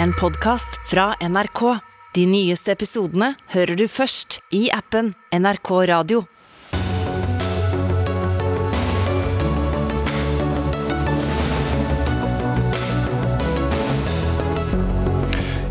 [0.00, 1.78] en podkast fra NRK.
[2.14, 6.24] De nyeste episodene hører du først i appen NRK Radio.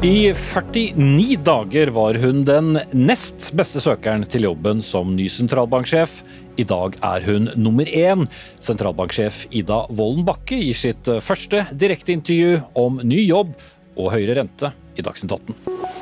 [0.01, 6.23] I 49 dager var hun den nest beste søkeren til jobben som ny sentralbanksjef.
[6.57, 8.25] I dag er hun nummer én.
[8.59, 13.53] Sentralbanksjef Ida Wolden Bakke gir sitt første direkteintervju om ny jobb
[13.97, 16.01] og høyere rente i Dagsnytt 18.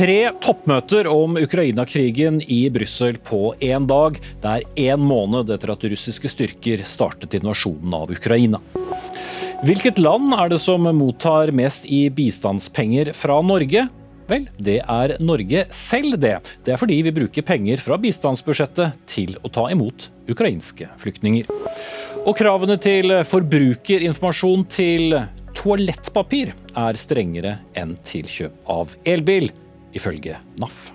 [0.00, 4.16] Tre toppmøter om Ukraina-krigen i Brussel på én dag.
[4.40, 8.62] Det er én måned etter at russiske styrker startet invasjonen av Ukraina.
[9.60, 13.82] Hvilket land er det som mottar mest i bistandspenger fra Norge?
[14.30, 16.36] Vel, det er Norge selv, det.
[16.64, 21.50] Det er fordi vi bruker penger fra bistandsbudsjettet til å ta imot ukrainske flyktninger.
[22.24, 25.18] Og kravene til forbrukerinformasjon til
[25.60, 29.50] toalettpapir er strengere enn til kjøp av elbil,
[29.96, 30.90] ifølge NAF.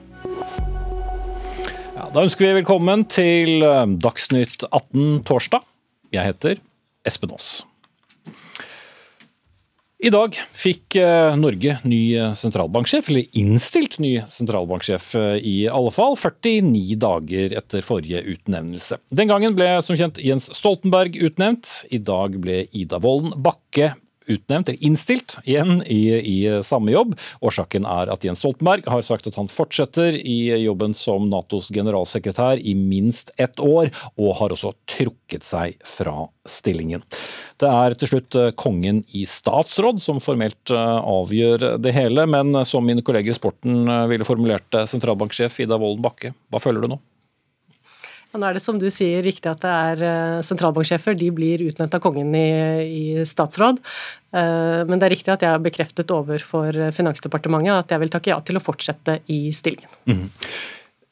[1.96, 3.64] Ja, da ønsker vi velkommen til
[4.04, 5.64] Dagsnytt 18 torsdag.
[6.16, 6.60] Jeg heter
[7.08, 7.64] Espen Aas.
[10.06, 15.94] I dag fikk eh, Norge ny eh, sentralbanksjef, eller innstilt ny sentralbanksjef eh, i alle
[15.96, 19.00] fall, 49 dager etter forrige utnevnelse.
[19.16, 21.72] Den gangen ble som kjent Jens Stoltenberg utnevnt.
[21.96, 23.94] I dag ble Ida Wolden Bakke
[24.32, 27.16] utnevnt, eller innstilt, igjen i, i, samme jobb.
[27.46, 32.62] Årsaken er at Jens Stoltenberg har sagt at han fortsetter i jobben som Natos generalsekretær
[32.62, 37.04] i minst ett år, og har også trukket seg fra stillingen.
[37.62, 42.86] Det er til slutt kongen i statsråd som formelt eh, avgjør det hele, men som
[42.86, 47.02] mine kolleger i sporten eh, ville formulert sentralbanksjef Ida Wolden Bakke, hva føler du nå?
[48.40, 51.18] Nå er det som du sier riktig at det er eh, sentralbanksjefer.
[51.20, 52.48] De blir utnevnt av kongen i,
[52.86, 53.82] i, statsråd.
[54.36, 58.34] Eh, men det er riktig at jeg har bekreftet overfor Finansdepartementet at jeg vil takke
[58.34, 59.92] ja til å fortsette i stillingen.
[60.10, 60.26] Mm.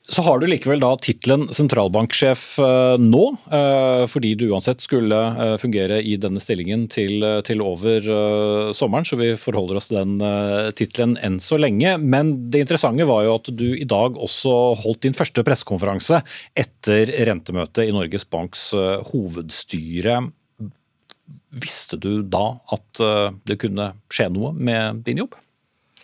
[0.09, 3.21] Så har du likevel da tittelen sentralbanksjef eh, nå,
[3.55, 8.09] eh, fordi du uansett skulle eh, fungere i denne stillingen til, til over
[8.75, 11.95] sommeren, så vi forholder oss til den tittelen enn så lenge.
[12.03, 16.19] Men det interessante var jo at du i dag også holdt din første pressekonferanse
[16.51, 18.71] etter rentemøtet i Norges Banks
[19.13, 20.19] hovedstyre.
[21.63, 23.03] Visste du da at
[23.47, 25.39] det kunne skje noe med din jobb?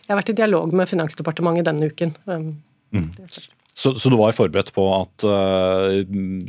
[0.06, 2.16] Jeg har vært i dialog med Finansdepartementet denne uken.
[2.26, 2.52] Um,
[2.96, 3.10] mm.
[3.80, 6.02] Så, så, du var forberedt på at uh,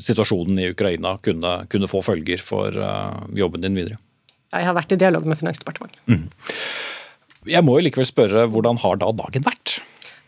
[0.02, 4.00] situasjonen i Ukraina kunne, kunne få følger for uh, jobben din videre?
[4.50, 6.00] Jeg har vært i dialog med Finansdepartementet.
[6.10, 6.24] Mm.
[7.54, 9.76] Jeg må jo likevel spørre, hvordan har da dagen vært?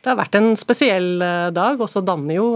[0.03, 2.47] Det har vært en spesiell eh, dag, og så danner jo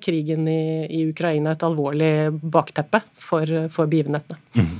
[0.00, 4.38] krigen i, i Ukraina et alvorlig bakteppe for, for begivenhetene.
[4.56, 4.78] Mm.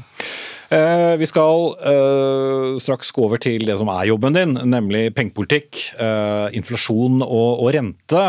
[0.74, 5.78] Eh, vi skal eh, straks gå over til det som er jobben din, nemlig pengepolitikk,
[6.02, 8.22] eh, inflasjon og, rente.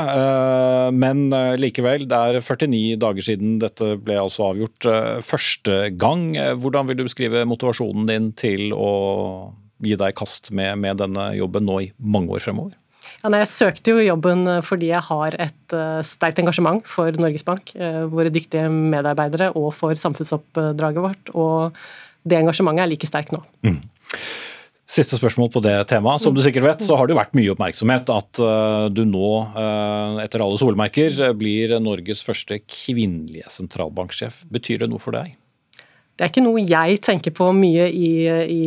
[0.95, 1.27] Men
[1.59, 4.87] likevel, det er 49 dager siden dette ble altså avgjort
[5.25, 6.31] første gang.
[6.61, 9.51] Hvordan vil du beskrive motivasjonen din til å
[9.83, 12.77] gi deg kast med, med denne jobben nå i mange år fremover?
[13.21, 17.75] Ja, nei, jeg søkte jo jobben fordi jeg har et sterkt engasjement for Norges Bank,
[18.13, 21.35] våre dyktige medarbeidere og for samfunnsoppdraget vårt.
[21.35, 21.77] Og
[22.25, 23.41] det engasjementet er like sterkt nå.
[23.65, 23.79] Mm.
[24.95, 26.21] Siste spørsmål på det temaet.
[26.21, 30.21] Som du sikkert vet, så har det vært mye oppmerksomhet at uh, du nå, uh,
[30.21, 34.43] etter alle solmerker, blir Norges første kvinnelige sentralbanksjef.
[34.53, 35.33] Betyr det noe for deg?
[36.15, 38.11] Det er ikke noe jeg tenker på mye i,
[38.47, 38.61] i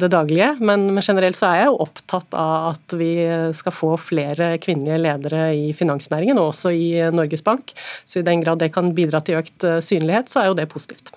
[0.00, 3.10] det daglige, men, men, generelt så er jeg jo opptatt av at vi
[3.52, 7.74] skal få flere kvinnelige ledere i finansnæringen, og også i Norges Bank.
[8.08, 10.70] Så i den grad det kan bidra til økt eh, synlighet, så er jo det
[10.72, 11.12] positivt.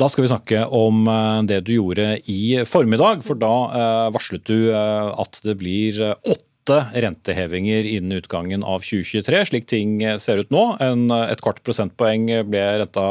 [0.00, 4.46] Da skal vi snakke om eh, det du gjorde i formiddag, for da eh, varslet
[4.48, 10.52] du eh, at det blir åtte rentehevinger innen utgangen av 2023, slik ting ser ut
[10.54, 10.64] nå.
[10.84, 13.06] En, et kvart prosentpoeng ble renta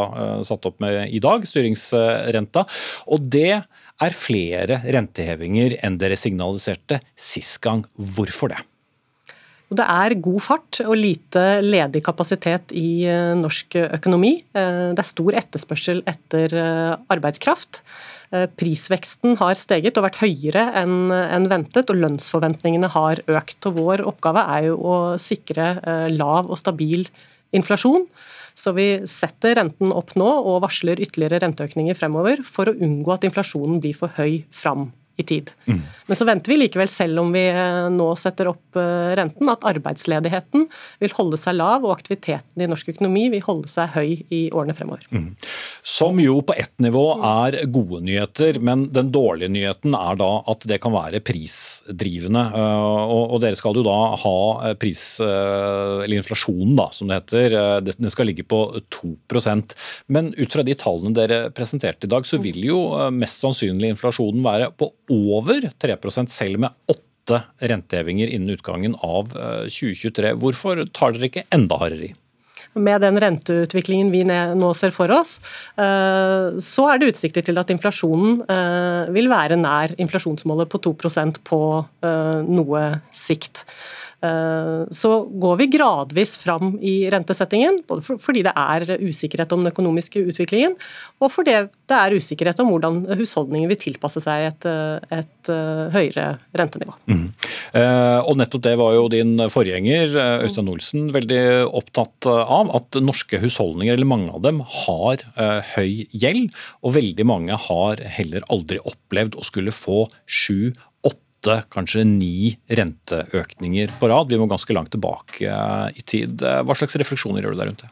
[0.47, 2.63] satt opp med i dag, styringsrenta.
[3.11, 7.83] Og det er flere rentehevinger enn dere signaliserte sist gang.
[7.97, 8.68] Hvorfor det?
[9.69, 14.39] Det er god fart og lite ledig kapasitet i eh, norsk økonomi.
[14.57, 17.83] Eh, det er stor etterspørsel etter eh, arbeidskraft.
[18.29, 23.65] Prisveksten har steget og vært høyere enn ventet, og lønnsforventningene har økt.
[23.65, 25.71] Og vår oppgave er jo å sikre
[26.13, 27.07] lav og stabil
[27.57, 28.05] inflasjon.
[28.53, 33.25] Så vi setter renten opp nå og varsler ytterligere renteøkninger fremover for å unngå at
[33.25, 35.51] inflasjonen blir for høy fram i tid.
[35.67, 35.81] Mm.
[36.09, 39.65] Men så venter vi likevel, selv om vi eh, nå setter opp eh, renten, at
[39.67, 40.65] arbeidsledigheten
[41.03, 44.73] vil holde seg lav og aktiviteten i norsk økonomi vil holde seg høy i årene
[44.77, 45.03] fremover.
[45.11, 45.33] Mm.
[45.85, 50.65] Som jo på ett nivå er gode nyheter, men den dårlige nyheten er da at
[50.71, 52.45] det kan være prisdrivende.
[52.57, 54.35] Eh, og dere skal jo da ha
[54.79, 58.59] pris, eller inflasjonen, da, som det heter, den skal ligge på
[58.95, 59.75] 2%
[60.13, 62.79] Men ut fra de tallene dere presenterte i dag, så vil jo
[63.13, 65.97] mest sannsynlig inflasjonen være på over 3
[66.29, 69.33] selv med åtte rentehevinger innen utgangen av
[69.69, 70.31] 2023.
[70.31, 72.15] Eh, Hvorfor tar dere ikke enda hardere i?
[72.79, 75.39] med den renteutviklingen vi nå ser for oss,
[75.73, 81.41] eh, så er det utsikter til at inflasjonen eh, vil være nær inflasjonsmålet på 2%
[81.49, 81.59] på
[82.45, 83.65] noe sikt.
[84.19, 89.71] Eh, så går vi gradvis fram i rentesettingen, både fordi det er usikkerhet om den
[89.71, 90.75] økonomiske utviklingen,
[91.23, 91.55] og fordi
[91.89, 94.67] det er usikkerhet om hvordan husholdningen vil tilpasse seg et,
[95.15, 96.27] et eh, høyere
[96.59, 96.97] rentenivå.
[97.07, 97.25] Mm.
[97.69, 101.41] Og nettopp det var jo din forgjenger Øystein Olsen veldig
[101.77, 105.21] opptatt av, at norske husholdninger, eller mange av dem, har
[105.75, 110.71] høy gjeld, og veldig mange har heller aldri opplevd å skulle få sju
[111.39, 114.29] åtte, kanskje ni renteøkninger på rad.
[114.29, 115.47] Vi må ganske langt tilbake
[115.95, 116.41] i tid.
[116.41, 117.91] Hva slags refleksjoner gjør du der rundt det?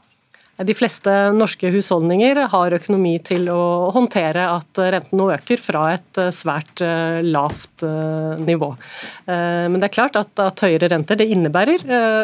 [0.57, 6.17] De fleste norske husholdninger har økonomi til å håndtere at renten nå øker fra et
[6.17, 8.71] eh, svært eh, lavt eh, nivå.
[9.27, 11.81] Men det er klart at, at høyere renter det innebærer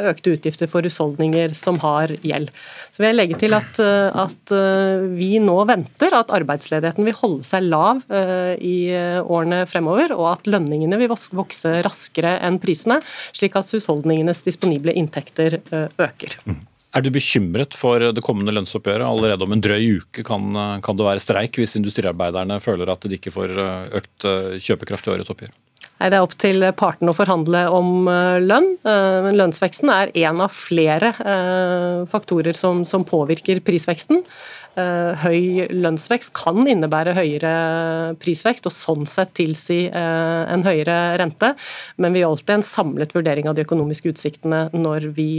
[0.08, 2.48] økte utgifter for husholdninger som har gjeld.
[2.96, 4.54] Så vil jeg legge til at, at
[5.12, 8.78] vi nå venter at arbeidsledigheten vil holde seg lav i
[9.20, 13.02] årene fremover, og at lønningene vil vokse raskere enn prisene,
[13.36, 15.60] slik at husholdningenes disponible inntekter
[16.00, 16.40] øker.
[16.94, 19.08] Er du bekymret for det kommende lønnsoppgjøret?
[19.08, 20.54] Allerede om en drøy uke kan,
[20.86, 25.10] kan det være streik hvis industriarbeiderne føler at de ikke får eh, økt eh, kjøpekraft
[25.10, 25.54] i årets oppgjør?
[25.98, 28.76] Nei, Det er opp til partene å forhandle om eh, lønn.
[28.86, 31.16] Men lønnsveksten er en av flere
[32.10, 34.22] faktorer som, som påvirker prisveksten.
[34.74, 37.52] Høy lønnsvekst kan innebære høyere
[38.22, 41.52] prisvekst og sånn sett tilsi en høyere rente,
[42.02, 45.30] men vi gjør alltid en samlet vurdering av de økonomiske utsiktene når vi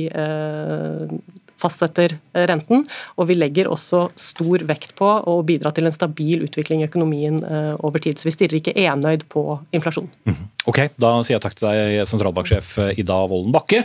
[1.64, 2.16] fastsetter
[2.48, 2.84] renten.
[3.18, 7.40] Og vi legger også stor vekt på å bidra til en stabil utvikling i økonomien
[7.44, 8.20] eh, over tid.
[8.20, 10.10] Så vi stirrer ikke enøyd på inflasjon.
[10.28, 10.50] Mhm.
[10.64, 13.82] Ok, da sier jeg takk til deg, sentralbanksjef Ida Wolden Bakke.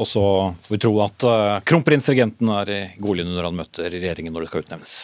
[0.00, 0.22] Og så
[0.64, 4.48] får vi tro at uh, kronprinsregenten er i godlyden når han møter regjeringen når det
[4.48, 4.94] skal utnevnes.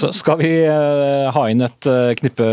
[0.00, 1.90] Så skal vi ha inn et
[2.22, 2.48] knippe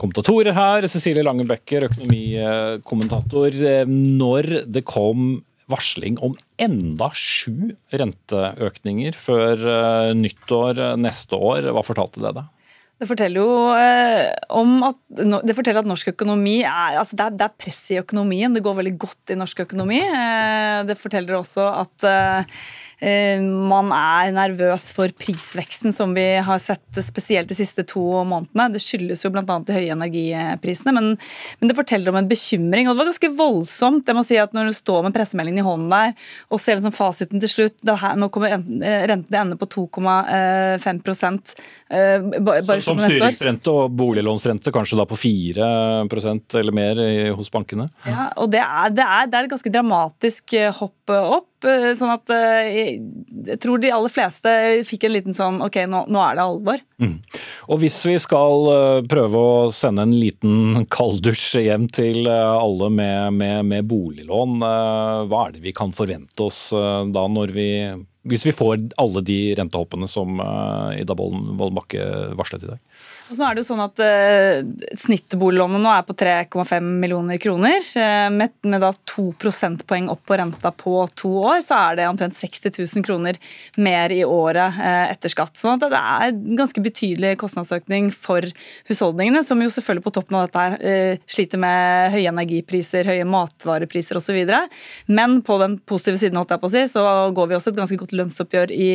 [0.00, 0.88] kommentatorer her.
[0.88, 3.60] Cecilie Langenbecker, økonomikommentator.
[3.92, 11.70] Når det kom varsling om enda sju renteøkninger før eh, nyttår neste år.
[11.74, 12.50] Hva fortalte det deg?
[13.02, 14.98] Det forteller jo eh, om at,
[15.42, 18.54] det forteller at norsk økonomi er, altså det, er, det er press i økonomien.
[18.54, 19.98] Det går veldig godt i norsk økonomi.
[20.06, 22.06] Eh, det forteller også at
[23.02, 28.68] Eh, man er nervøs for prisveksten som vi har sett spesielt de siste to månedene.
[28.76, 29.42] Det skyldes jo bl.a.
[29.42, 31.16] de høye energiprisene, men,
[31.58, 32.86] men, det forteller om en bekymring.
[32.86, 35.66] og Det var ganske voldsomt det må si at når du står med pressemeldingen i
[35.66, 36.14] hånden der
[36.52, 41.02] og ser liksom fasiten til slutt her, Nå kommer renten til ende på 2,5
[42.38, 47.00] bare, bare Som styringsrente og boliglånsrente kanskje da på 4% eller mer
[47.36, 47.88] hos bankene?
[48.08, 51.48] Ja, og det er, det er, det er et ganske dramatisk hopp opp.
[51.68, 52.98] Eh, sånn at eh,
[53.52, 54.52] jeg tror de aller fleste
[54.88, 56.84] fikk en liten sånn OK, nå, nå er det alvor.
[57.02, 57.16] Mm.
[57.72, 63.38] Og hvis vi skal eh, prøve å sende en liten kalddusj hjem til alle med,
[63.38, 67.68] med, med, boliglån, hva er det vi kan forvente oss da når vi
[68.30, 70.38] hvis vi får alle de rentehoppene som
[70.94, 72.04] Ida Bollen Bakke
[72.38, 72.91] varslet i dag?
[73.32, 77.78] Og så er det jo sånn at uh, Snittboliglånet nå er på 3,5 millioner kroner.
[77.96, 82.08] Uh, med, med, da to prosentpoeng opp på renta på to år, så er det
[82.10, 83.38] omtrent 60 000 kroner
[83.80, 85.56] mer i året uh, etter skatt.
[85.56, 88.44] Så det er en ganske betydelig kostnadsøkning for
[88.90, 94.20] husholdningene, som jo selvfølgelig på toppen av dette her sliter med høye energipriser, høye matvarepriser
[94.20, 94.42] osv.
[95.08, 97.80] Men på den positive siden holdt jeg på å si, så går vi også et
[97.80, 98.92] ganske godt lønnsoppgjør i,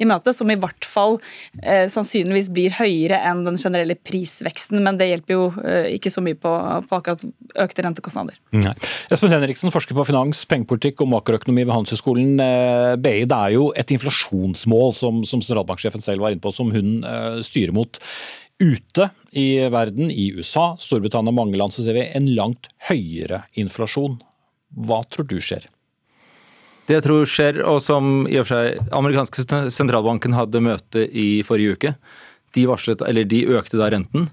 [0.00, 1.18] i møte, som i hvert fall
[1.60, 6.38] sannsynligvis blir høyere enn den generelle prisveksten, men det hjelper jo eh, ikke så mye
[6.38, 6.52] på,
[6.88, 7.24] på akkurat
[7.64, 8.38] økte rentekostnader.
[8.56, 8.74] Nei.
[9.12, 13.24] Espen Henriksen, forsker på finans, pengepolitikk og makroøkonomi ved Handelshøyskolen eh, BI.
[13.30, 17.40] Det er jo et inflasjonsmål som, som sentralbanksjefen selv var inne på, som hun uh,
[17.44, 18.00] styrer mot.
[18.60, 23.44] Ute i verden, i USA, Storbritannia og mange land, så ser vi en langt høyere
[23.58, 24.18] inflasjon.
[24.86, 25.64] Hva tror du skjer?
[26.90, 31.28] Det jeg tror skjer, og som i og for seg amerikanske sentralbanken hadde møte i
[31.46, 31.92] forrige uke,
[32.56, 34.28] de, varslet, de økte da renten.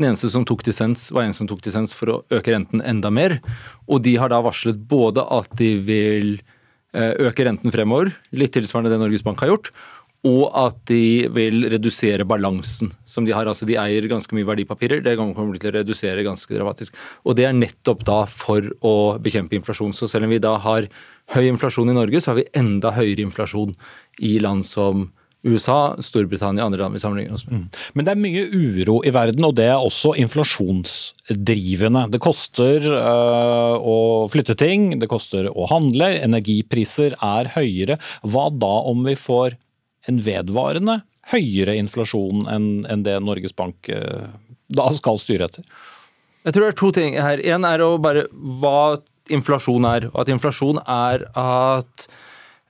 [0.00, 3.12] Den eneste som tok dissens, var en som tok dissens for å øke renten enda
[3.12, 3.38] mer.
[3.86, 6.30] Og de har da varslet både at de vil
[6.96, 9.72] eh, øke renten fremover, litt tilsvarende det Norges Bank har gjort,
[10.22, 13.48] og at de vil redusere balansen som de har.
[13.50, 15.02] Altså De eier ganske mye verdipapirer.
[15.02, 16.94] Det kommer til å redusere ganske dramatisk.
[17.26, 19.90] Og det er nettopp da for å bekjempe inflasjon.
[19.94, 20.86] Så selv om vi da har
[21.34, 23.74] høy inflasjon i Norge, så har vi enda høyere inflasjon
[24.22, 25.08] i land som
[25.42, 27.64] USA, Storbritannia og andre land vi sammenligner oss med.
[27.64, 27.80] Mm.
[27.96, 32.04] Men det er mye uro i verden, og det er også inflasjonsdrivende.
[32.14, 33.96] Det koster øh, å
[34.32, 37.98] flytte ting, det koster å handle, energipriser er høyere.
[38.22, 39.58] Hva da om vi får
[40.10, 41.00] en vedvarende
[41.32, 44.30] høyere inflasjon enn en det Norges Bank øh,
[44.72, 45.66] da skal styre etter?
[46.42, 47.42] Jeg tror det er to ting her.
[47.54, 48.98] En er å bare hva
[49.30, 50.08] inflasjon er.
[50.12, 52.06] Og at inflasjon er at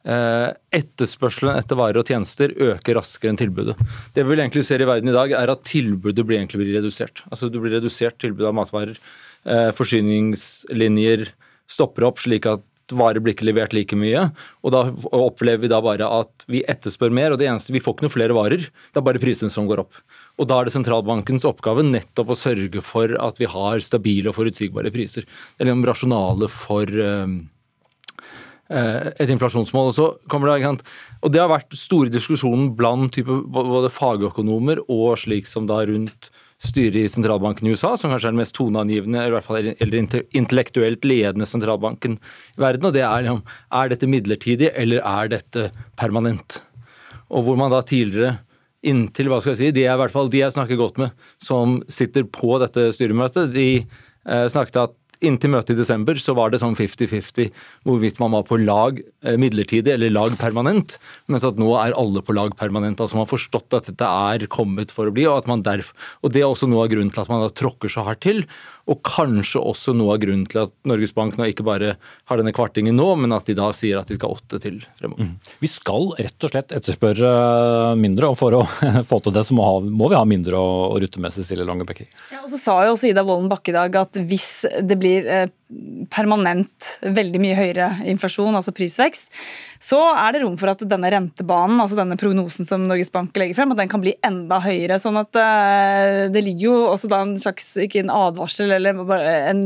[0.03, 3.77] etterspørselen etter varer og tjenester øker raskere enn tilbudet.
[4.17, 7.23] Det vi egentlig ser i verden i dag, er at tilbudet blir egentlig blir redusert.
[7.31, 8.99] Altså Det blir redusert tilbud av matvarer.
[9.47, 11.29] Eh, forsyningslinjer
[11.71, 14.27] stopper opp slik at varer blir ikke levert like mye.
[14.67, 14.83] Og da
[15.15, 18.17] opplever vi da bare at vi etterspør mer, og det eneste vi får ikke noe
[18.17, 18.67] flere varer.
[18.67, 20.03] Det er bare prisene som går opp.
[20.43, 24.39] Og da er det sentralbankens oppgave nettopp å sørge for at vi har stabile og
[24.41, 25.25] forutsigbare priser.
[25.25, 27.62] Det er liksom rasjonale for eh, Eh,
[28.73, 29.91] et inflasjonsmål.
[29.91, 30.71] Og, så kommer det,
[31.21, 36.31] og det har vært store diskusjoner blant både fagøkonomer og slik som da rundt
[36.63, 39.71] styret i sentralbanken i USA, som kanskje er den mest toneangivende eller, i hvert fall,
[39.73, 42.87] eller intellektuelt ledende sentralbanken i verden.
[42.87, 46.63] og det Er er dette midlertidig, eller er dette permanent?
[47.31, 48.39] Og hvor man da tidligere
[48.83, 51.11] inntil hva skal jeg si, de er i hvert fall de jeg snakker godt med,
[51.43, 56.53] som sitter på dette styremøtet, de eh, snakket at Inntil møtet i desember så var
[56.53, 57.51] det sånn 50-50
[57.87, 60.99] hvorvidt man var på lag eh, midlertidig eller lag permanent,
[61.31, 63.01] mens at nå er alle på lag permanent.
[63.01, 65.93] Altså Man har forstått at dette er kommet for å bli, og, at man derf,
[66.23, 68.45] og det er også noe av grunnen til at man da tråkker så hardt til.
[68.91, 72.55] Og kanskje også noe av grunnen til at Norges Bank nå ikke bare har denne
[72.55, 75.29] kvartingen nå, men at de da sier at de skal åtte til fremover.
[75.31, 75.53] Mm.
[75.63, 77.33] Vi skal rett og slett etterspørre
[78.01, 78.65] mindre, og for å
[79.11, 81.67] få til det så må, ha, må vi ha mindre å, å rutte med, Cecilie
[81.69, 82.11] Lange Bekker.
[82.35, 85.31] Ja, og så sa jo også Ida Wolden Bakke i dag at hvis det blir
[85.31, 85.47] eh,
[86.13, 89.31] permanent veldig mye høyere inflasjon, altså prisvekst,
[89.83, 93.59] så er det rom for at denne rentebanen, altså denne prognosen som Norges Bank legger
[93.59, 94.99] frem, at den kan bli enda høyere.
[95.03, 99.01] sånn at uh, Det ligger jo også da en slags ikke en advarsel eller
[99.51, 99.65] en,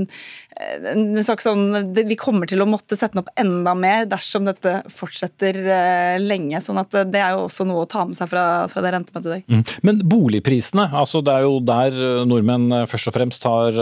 [0.56, 4.78] en slags sånn Vi kommer til å måtte sette den opp enda mer dersom dette
[4.92, 6.62] fortsetter uh, lenge.
[6.64, 9.28] sånn at det er jo også noe å ta med seg fra, fra det rentemøtet
[9.28, 9.46] i dag.
[9.52, 9.64] Mm.
[9.88, 13.76] Men boligprisene, altså det er jo der nordmenn først og fremst har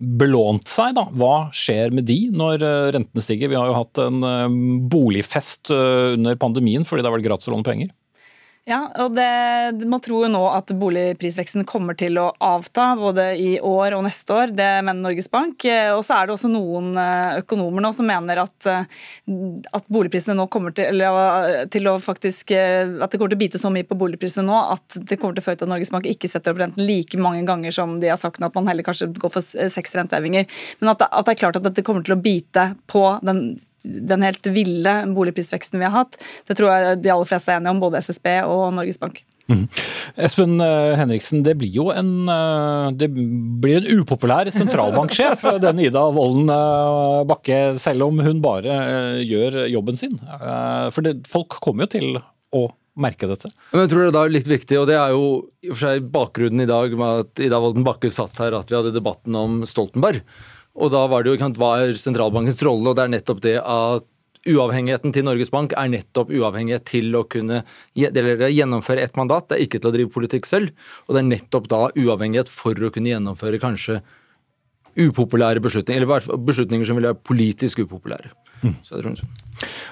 [0.00, 0.96] belånt seg.
[0.96, 1.06] da.
[1.16, 2.60] Hva skjer med de når
[2.96, 3.48] rentene stiger?
[3.52, 4.20] Vi har jo hatt en
[4.92, 7.92] boligfest under pandemien fordi det har vært gratis å låne penger.
[8.66, 13.60] Ja, og det, Man tror jo nå at boligprisveksten kommer til å avta både i
[13.62, 14.50] år og neste år.
[14.58, 15.62] Det mener Norges Bank.
[15.94, 18.88] Og så er det også noen eh, økonomer nå som mener at, eh,
[19.70, 23.44] at boligprisene nå kommer til, eller, til å faktisk eh, at det kommer til å
[23.44, 25.94] bite så mye på boligprisene nå at det kommer til å føre til at Norges
[25.94, 28.66] Bank ikke setter opp renten like mange ganger som de har sagt nå, at man
[28.66, 30.50] heller kanskje går for seks rentehevinger.
[30.82, 33.46] Men at det, at det er klart at dette kommer til å bite på den
[33.86, 36.18] den helt ville boligprisveksten vi har hatt.
[36.48, 39.22] Det tror jeg de aller fleste er enige om, både SSB og Norges Bank.
[39.46, 39.66] Mm.
[40.26, 46.02] Espen eh, Henriksen, det blir jo en, eh, det blir en upopulær sentralbanksjef, den Ida
[46.14, 48.80] Wolden eh, Bakke, selv om hun bare
[49.22, 50.18] gjør jobben sin.
[50.18, 52.18] For det, folk kommer jo til
[52.56, 52.66] å
[52.96, 53.50] merke dette.
[53.70, 55.24] Men jeg tror det er litt viktig, og det er jo
[55.62, 58.72] i og for seg bakgrunnen i dag med at Ida Wolden Bakke satt her, at
[58.72, 60.24] vi hadde debatten om Stoltenberg.
[60.76, 64.12] Og da var det jo hva er sentralbankens rolle, og det er nettopp det at
[64.46, 67.62] uavhengigheten til Norges Bank er nettopp uavhengighet til å kunne
[67.96, 69.48] gjennomføre et mandat.
[69.48, 70.70] Det er ikke til å drive politikk selv.
[71.06, 74.00] Og det er nettopp da uavhengighet for å kunne gjennomføre kanskje
[74.96, 78.30] upopulære beslutninger, eller beslutninger som vil være politisk upopulære.
[78.62, 78.72] Mm.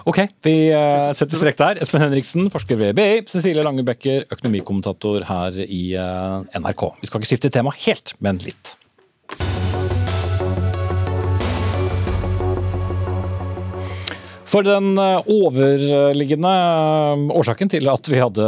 [0.08, 1.82] Ok, vi eh, setter strek der.
[1.84, 3.10] Espen Henriksen, forsker ved BI.
[3.28, 6.86] Cecilie Lange Bekker, økonomikommentator her i eh, NRK.
[7.02, 8.78] Vi skal ikke skifte tema helt, men litt.
[14.54, 18.44] For den eh, overliggende eh, årsaken til at vi hadde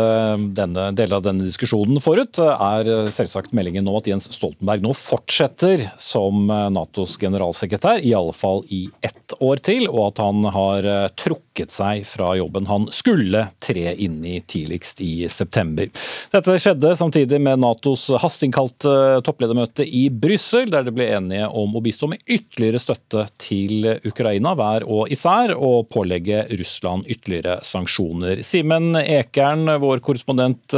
[0.55, 5.83] denne delen av denne diskusjonen forut, er selvsagt meldingen nå at Jens Stoltenberg nå fortsetter
[5.99, 10.89] som eh, Natos generalsekretær, i alle fall i ett år til, og at han har
[11.19, 15.89] trukket seg fra jobben han skulle tre inn i tidligst i september.
[16.33, 21.83] Dette skjedde samtidig med Natos hasteinnkalte toppledermøte i Brussel, der det ble enige om å
[21.85, 25.55] bistå med ytterligere støtte til Ukraina hver og især.
[25.57, 28.43] og pålegge Russland ytterligere sanksjoner.
[28.45, 30.75] Simen Ekern, vår korrespondent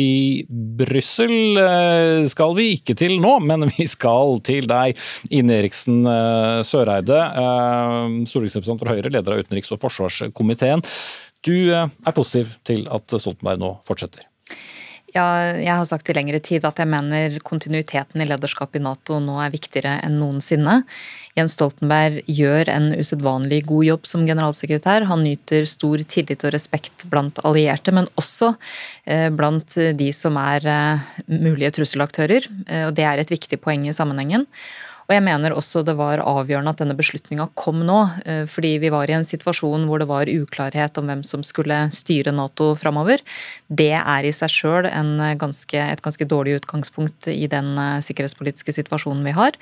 [0.00, 4.98] i Brussel eh, skal vi ikke til nå, men vi skal til deg,
[5.34, 10.84] Ine Eriksen eh, Søreide, eh, stortingsrepresentant for Høyre, leder av utenriks- og forsvarskomiteen.
[11.44, 14.24] Du er positiv til at Stoltenberg nå fortsetter?
[15.14, 19.20] Ja, jeg har sagt i lengre tid at jeg mener kontinuiteten i lederskapet i Nato
[19.22, 20.80] nå er viktigere enn noensinne.
[21.38, 25.06] Jens Stoltenberg gjør en usedvanlig god jobb som generalsekretær.
[25.06, 28.56] Han nyter stor tillit og respekt blant allierte, men også
[29.06, 32.50] eh, blant de som er eh, mulige trusselaktører.
[32.66, 34.48] Eh, og Det er et viktig poeng i sammenhengen.
[35.04, 38.92] Og jeg mener også det var avgjørende at denne beslutninga kom nå, eh, fordi vi
[38.92, 43.20] var i en situasjon hvor det var uklarhet om hvem som skulle styre Nato framover.
[43.68, 49.36] Det er i seg sjøl et ganske dårlig utgangspunkt i den eh, sikkerhetspolitiske situasjonen vi
[49.36, 49.60] har.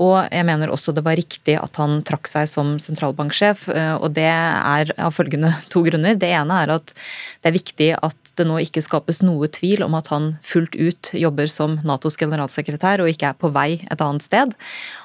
[0.00, 3.66] Og jeg mener også det var riktig at han trakk seg som sentralbanksjef.
[3.68, 6.16] Eh, og det er av følgende to grunner.
[6.16, 9.96] Det ene er at det er viktig at det nå ikke skapes noe tvil om
[9.98, 14.24] at han fullt ut jobber som Natos generalsekretær og ikke er på vei et annet
[14.24, 14.54] sted.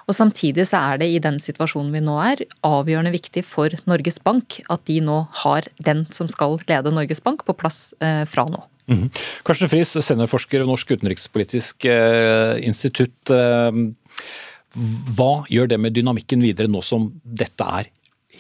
[0.08, 4.22] Og samtidig så er det i den situasjonen vi nå er, avgjørende viktig for Norges
[4.24, 8.46] Bank at de nå har den som skal lede Norges Bank, på plass eh, fra
[8.48, 8.64] nå.
[8.88, 9.10] Mm -hmm.
[9.44, 13.32] Karsten Friis, seniorforsker ved Norsk utenrikspolitisk eh, institutt.
[14.76, 17.92] Hva gjør det med dynamikken videre nå som dette er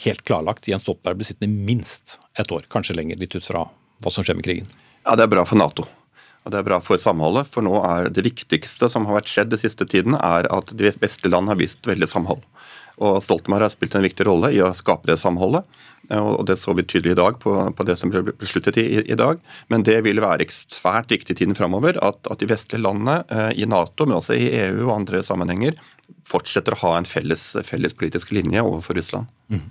[0.03, 0.67] helt klarlagt?
[0.67, 3.67] Jens Stoltenberg blir sittende minst et år, kanskje lenger, litt ut fra
[4.03, 4.67] hva som skjer med krigen.
[5.05, 5.87] Ja, Det er bra for Nato.
[6.45, 9.49] Og det er bra for samholdet, for nå er det viktigste som har vært skjedd
[9.49, 12.43] de siste tiden, er at de beste land har vist veldig samhold.
[13.01, 15.65] Og Stoltenberg har spilt en viktig rolle i å skape det samholdet.
[16.15, 19.17] og Det så vi tydelig i dag på, på det som ble besluttet i, i,
[19.19, 19.41] dag.
[19.67, 23.51] Men det vil være svært viktig i tiden framover at, at, de vestlige landene eh,
[23.59, 25.75] i Nato, men også i EU og andre sammenhenger,
[26.27, 29.31] fortsetter å ha en felles, felles politisk linje overfor Russland.
[29.51, 29.65] Mm.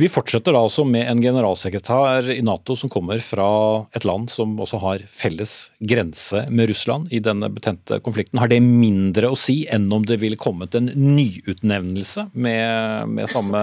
[0.00, 3.48] Vi fortsetter da også med en generalsekretær i Nato som kommer fra
[3.92, 5.52] et land som også har felles
[5.84, 8.40] grense med Russland i denne betente konflikten.
[8.40, 13.62] Har det mindre å si enn om det ville kommet en nyutnevnelse med, med samme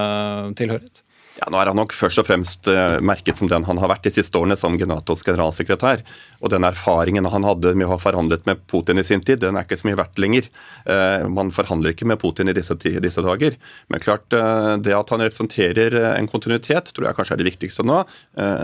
[0.60, 1.02] tilhørighet?
[1.40, 4.04] Ja, nå er han nok først og fremst uh, merket som den han har vært
[4.04, 6.02] de siste årene som Genatos generalsekretær.
[6.44, 9.56] Og den erfaringen han hadde med å ha forhandlet med Putin i sin tid, den
[9.56, 10.50] er ikke så mye verdt lenger.
[10.84, 13.56] Uh, man forhandler ikke med Putin i disse, disse dager.
[13.88, 17.86] Men klart, uh, det at han representerer en kontinuitet, tror jeg kanskje er det viktigste
[17.86, 18.02] nå.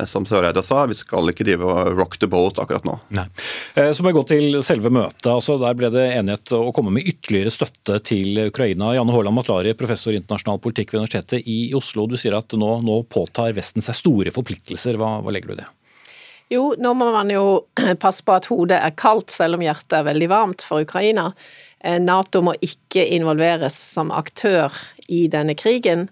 [0.09, 2.97] som Søreide sa, vi skal ikke drive og rock the boat akkurat nå.
[3.17, 3.25] Nei.
[3.75, 5.29] Så må jeg gå til selve møtet.
[5.31, 8.93] Altså, der ble det enighet å komme med ytterligere støtte til Ukraina.
[8.97, 12.07] Janne Haaland Matlari, professor i internasjonal politikk ved Universitetet i Oslo.
[12.11, 14.99] Du sier at nå, nå påtar Vesten seg store forpliktelser.
[15.01, 15.69] Hva, hva legger du i det?
[16.53, 17.67] Jo, nå må man jo
[18.03, 21.33] passe på at hodet er kaldt, selv om hjertet er veldig varmt for Ukraina.
[21.81, 24.75] Eh, Nato må ikke involveres som aktør
[25.11, 26.07] i denne krigen.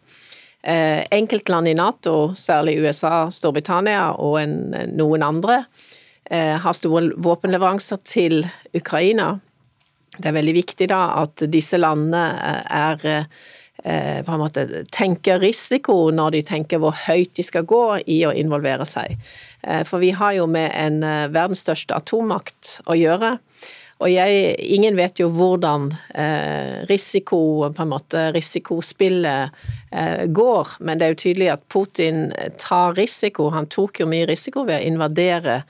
[0.65, 4.59] Eh, enkeltland i Nato, særlig USA, Storbritannia og en,
[4.97, 5.65] noen andre,
[6.31, 8.41] eh, har store våpenleveranser til
[8.75, 9.37] Ukraina.
[10.15, 12.25] Det er veldig viktig da at disse landene
[12.71, 13.25] er Eh,
[13.85, 18.33] på en måte tenker risiko når de tenker hvor høyt de skal gå i å
[18.33, 19.19] involvere seg.
[19.67, 23.39] Eh, for vi har jo med en eh, verdens største atommakt å gjøre.
[24.03, 25.87] Og jeg, ingen vet jo hvordan
[26.91, 27.39] risiko,
[27.73, 29.55] på en måte, risikospillet
[30.35, 32.27] går, men det er jo tydelig at Putin
[32.61, 33.47] tar risiko.
[33.55, 35.61] Han tok jo mye risiko ved å invadere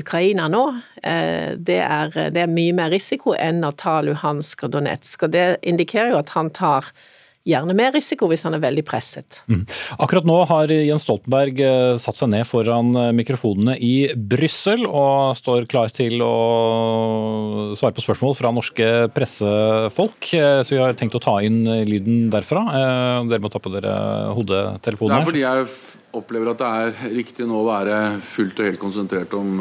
[0.00, 0.64] Ukraina nå.
[0.96, 5.28] Det er, det er, mye mer risiko enn å ta Luhansk og Donetsk.
[5.28, 6.88] Og det indikerer jo at han tar
[7.46, 9.40] gjerne mer risiko hvis han er veldig presset.
[9.50, 9.62] Mm.
[10.02, 15.36] Akkurat nå har Jens Stoltenberg eh, satt seg ned foran eh, mikrofonene i Brussel og
[15.38, 16.34] står klar til å
[17.78, 20.32] svare på spørsmål fra norske pressefolk.
[20.34, 22.64] Eh, så vi har tenkt å ta inn lyden derfra.
[23.26, 23.94] Dere må ta på dere
[24.36, 25.20] hodetelefonene.
[25.20, 25.68] Det er fordi jeg
[26.16, 29.60] opplever at det er riktig nå å være fullt og helt konsentrert om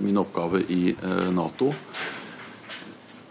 [0.00, 0.94] min oppgave i
[1.34, 1.74] Nato.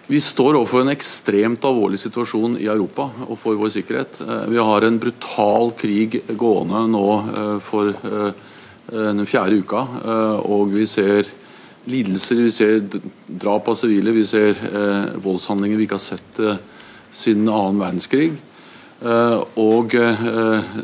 [0.10, 4.16] Vi står overfor en ekstremt alvorlig situasjon i Europa og for vår sikkerhet.
[4.24, 8.40] Eh, vi har en brutal krig gående nå eh, for eh,
[8.90, 9.84] den fjerde uka.
[10.50, 11.30] Og vi ser
[11.86, 12.80] lidelser, vi ser
[13.30, 14.58] drap av sivile, vi ser
[15.22, 16.40] voldshandlinger vi ikke har sett
[17.14, 18.32] siden annen verdenskrig.
[19.62, 19.94] Og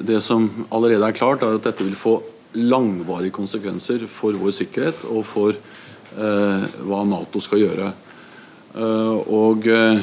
[0.05, 2.19] det som allerede er klart, er at dette vil få
[2.61, 5.57] langvarige konsekvenser for vår sikkerhet og for
[6.13, 7.89] hva Nato skal gjøre.
[8.75, 9.99] Eh, og eh,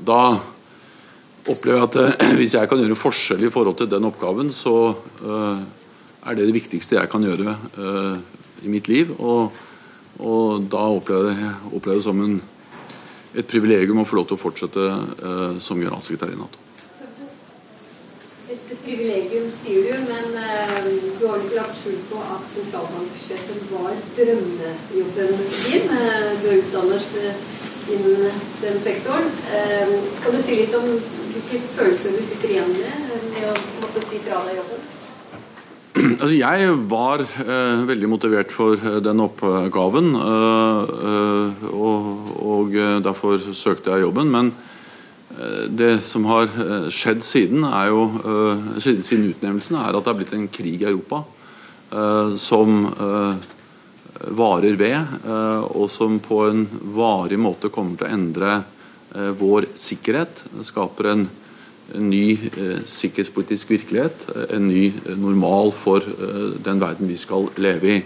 [0.00, 0.20] da
[1.44, 4.94] opplever jeg at eh, hvis jeg kan gjøre forskjell i forhold til den oppgaven, så
[6.24, 7.56] er det det viktigste jeg kan gjøre
[8.64, 9.12] i mitt liv.
[9.18, 9.52] Og,
[10.24, 12.38] og da opplever jeg, det som en,
[13.36, 14.90] et privilegium å få lov til å fortsette
[15.60, 16.63] som generalsekretær i Nato.
[18.84, 25.36] Privilegium, sier du, men uh, du har ikke lagt skjul på at sentralbanksjefen var drømmejobben
[25.48, 25.90] din.
[25.90, 27.18] Uh, du er utdannet
[27.94, 29.30] innen den sektoren.
[29.50, 30.88] Uh, kan du si litt om
[31.34, 34.84] hvilke følelser du sitter igjen med med å måtte si fra deg jobben?
[36.20, 42.08] Altså, jeg var eh, veldig motivert for eh, den oppgaven, eh, og,
[42.42, 44.32] og, derfor søkte jeg jobben.
[44.34, 44.50] Men
[45.68, 46.50] det som har
[46.94, 48.04] skjedd siden, jo,
[48.78, 51.24] siden utnevnelsen, er at det er blitt en krig i Europa
[52.38, 52.86] som
[54.38, 55.16] varer ved,
[55.74, 56.62] og som på en
[56.94, 58.54] varig måte kommer til å endre
[59.40, 60.44] vår sikkerhet.
[60.70, 61.26] Skaper en
[61.92, 67.50] ny eh, sikkerhetspolitisk virkelighet, eh, en ny eh, normal for eh, den verden vi skal
[67.60, 68.02] leve i.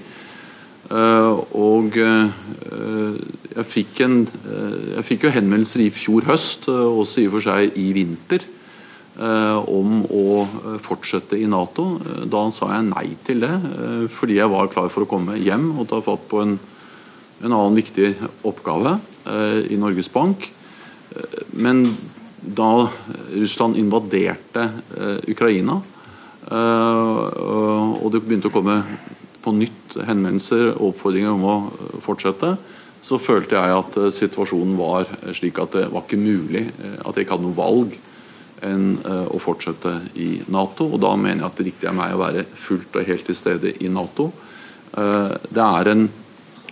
[0.88, 3.16] Eh, og eh,
[3.58, 4.22] jeg fikk, en,
[4.94, 8.46] jeg fikk jo henvendelser i fjor høst, også i og for seg i vinter,
[9.18, 10.44] om å
[10.78, 11.96] fortsette i Nato.
[12.30, 13.50] Da sa jeg nei til det,
[14.14, 16.52] fordi jeg var klar for å komme hjem og ta fatt på en,
[17.42, 18.12] en annen viktig
[18.46, 18.94] oppgave
[19.74, 20.46] i Norges Bank.
[21.58, 21.82] Men
[22.38, 22.70] da
[23.34, 24.68] Russland invaderte
[25.26, 25.80] Ukraina,
[26.46, 28.78] og det begynte å komme
[29.48, 31.56] på nytt henvendelser og oppfordringer om å
[32.04, 32.56] fortsette,
[33.00, 36.66] så følte jeg at uh, situasjonen var slik at det var ikke mulig,
[37.00, 37.96] at jeg ikke hadde noe valg
[38.66, 40.88] enn å fortsette i Nato.
[40.90, 43.36] Og da mener jeg at det riktige er meg å være fullt og helt til
[43.38, 44.32] stede i Nato.
[44.90, 46.02] Det er en,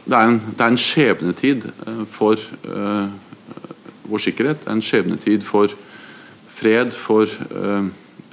[0.02, 1.68] det er en, det er en skjebnetid
[2.10, 2.42] for
[4.10, 5.70] vår sikkerhet, en skjebnetid for
[6.58, 7.30] fred, for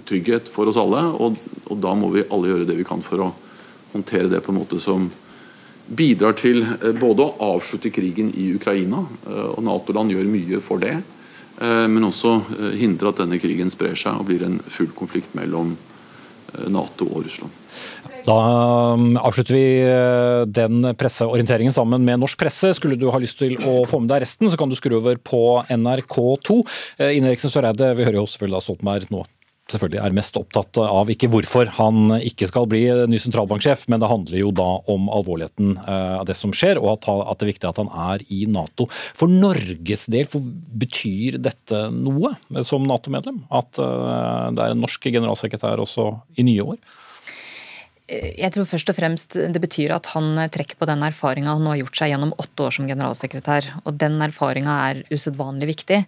[0.09, 1.05] trygghet for oss alle.
[1.13, 3.31] Og, og, da må vi alle gjøre det vi kan for å
[3.93, 5.09] håndtere det på en måte som
[5.87, 10.83] bidrar til uh, både å avslutte krigen i Ukraina, uh, og Nato-land gjør mye for
[10.83, 10.97] det,
[11.63, 12.31] men også
[12.75, 15.75] hindre at denne krigen sprer seg og blir en full konflikt mellom
[16.73, 17.53] Nato og Russland.
[18.25, 18.37] Da
[18.97, 19.67] um, avslutter vi
[20.49, 22.73] den presseorienteringen sammen med norsk presse.
[22.73, 25.21] Skulle du ha lyst til å få med deg resten, så kan du skru over
[25.21, 26.59] på NRK2.
[26.97, 29.23] Uh, Ine Eriksen Søreide, vi hører jo selvfølgelig da Stoltenberg nå
[29.71, 34.09] selvfølgelig er mest opptatt av ikke hvorfor han ikke skal bli ny sentralbanksjef, men det
[34.11, 37.07] handler jo da om alvorligheten uh, av det som skjer, og at,
[37.39, 38.87] det er viktig at han er i Nato.
[38.89, 40.27] For Norges del,
[40.83, 42.33] betyr dette noe
[42.65, 43.43] som Nato-medlem?
[43.53, 46.79] At det er en norsk generalsekretær også i nye år?
[48.13, 51.73] Jeg tror først og fremst det betyr at han trekker på den erfaringa han nå
[51.73, 53.69] har gjort seg gjennom åtte år som generalsekretær.
[53.83, 55.99] Og den erfaringa er usedvanlig viktig.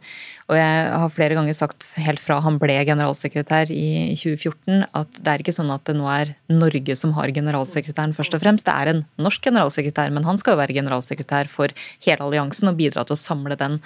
[0.46, 5.32] Og jeg har flere ganger sagt helt fra han ble generalsekretær i 2014 at det
[5.32, 8.68] er ikke sånn at det nå er Norge som har generalsekretæren først og fremst.
[8.68, 11.74] Det er en norsk generalsekretær, men han skal jo være generalsekretær for
[12.06, 13.80] hele alliansen og bidra til å samle den.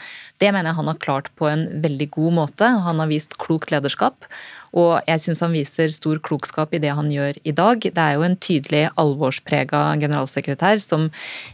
[0.44, 2.74] Det mener jeg han har klart på en veldig god måte.
[2.90, 4.28] Han har vist klokt lederskap.
[4.78, 7.82] Og jeg syns han viser stor klokskap i det han gjør i dag.
[7.82, 11.08] Det er jo en tydelig alvorsprega generalsekretær som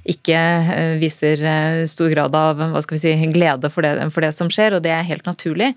[0.10, 0.39] ikke
[0.75, 4.34] eh, viser eh, stor grad av hva skal vi si, glede for det, for det
[4.36, 5.71] som skjer, og det er helt naturlig.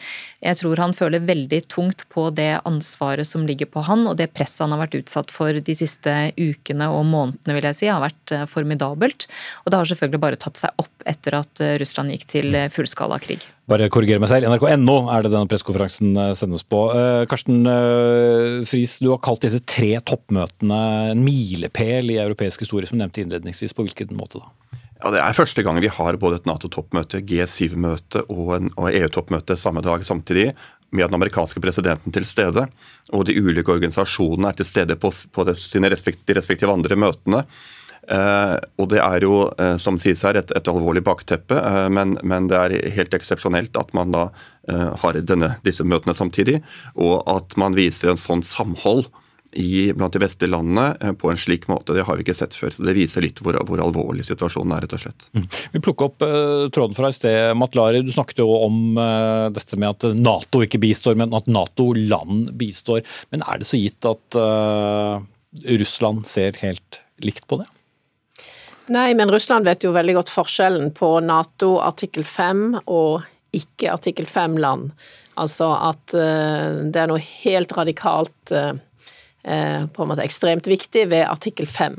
[0.45, 4.31] Jeg tror han føler veldig tungt på det ansvaret som ligger på han, og det
[4.35, 8.03] presset han har vært utsatt for de siste ukene og månedene, vil jeg si, har
[8.05, 9.29] vært eh, formidabelt.
[9.65, 13.47] Og det har selvfølgelig bare tatt seg opp etter at Russland gikk til fullskala krig.
[13.69, 14.49] Bare korrigere meg selv.
[14.49, 16.87] NRK.no er det denne pressekonferansen eh, sendes på.
[16.97, 20.79] Eh, Karsten eh, Friis, du har kalt disse tre toppmøtene
[21.13, 23.77] en milepæl i europeisk historie, som du nevnte innledningsvis.
[23.77, 24.49] På hvilken måte da?
[25.03, 29.85] Ja, Det er første gang vi har både et Nato-toppmøte, G7-møte og, og EU-toppmøte samme
[29.85, 30.49] dag samtidig,
[30.89, 32.65] med den amerikanske presidenten til stede.
[33.13, 37.45] Og de ulike organisasjonene er til stede på, på sine respektive andre møtene.
[38.09, 42.17] Uh, og det er jo, uh, som sies her, et, et alvorlig bakteppe, uh, men,
[42.25, 44.31] men, det er helt eksepsjonelt at man da
[44.69, 46.59] har denne, disse møtene samtidig,
[47.01, 49.07] og at man viser en sånn samhold
[49.57, 51.95] i, blant de beste landene på en slik måte.
[51.97, 52.75] Det har vi ikke sett før.
[52.75, 55.25] så Det viser litt hvor, hvor alvorlig situasjonen er, rett og slett.
[55.33, 55.47] Mm.
[55.73, 56.27] Vi plukker opp
[56.77, 58.05] tråden fra i sted, Matlari.
[58.05, 59.01] Du snakket jo om
[59.57, 63.01] dette med at Nato ikke bistår, men at Nato-land bistår.
[63.33, 64.41] Men er det så gitt at
[65.81, 67.71] Russland ser helt likt på det?
[68.89, 74.27] Nei, men Russland vet jo veldig godt forskjellen på Nato artikkel 5 og ikke artikkel
[74.29, 74.93] 5-land.
[75.39, 78.73] Altså at uh, det er noe helt radikalt uh,
[79.45, 81.99] uh, på en måte ekstremt viktig ved artikkel 5.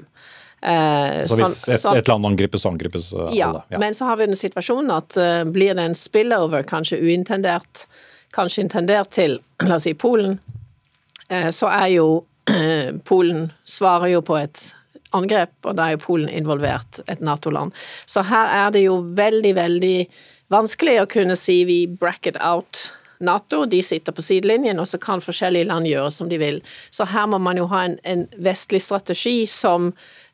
[0.60, 3.62] så hvis et, et, land angripes, så angripes ja, alle?
[3.72, 5.16] Ja, men så har vi den situasjonen at
[5.54, 7.86] blir det en spillover, kanskje uintendert,
[8.36, 9.38] kanskje intendert til
[9.70, 10.36] la oss si Polen,
[11.30, 12.10] så er jo
[13.08, 14.66] Polen svarer jo på et
[15.16, 17.76] angrep, og da er jo Polen involvert, et Nato-land.
[18.10, 19.98] Så her er det jo veldig, veldig
[20.54, 23.66] vanskelig å kunne si vi bracket out Nato.
[23.66, 26.62] De sitter på sidelinjen, og så kan forskjellige land gjøre som de vil.
[26.92, 29.92] Så her må man jo ha en, en vestlig strategi som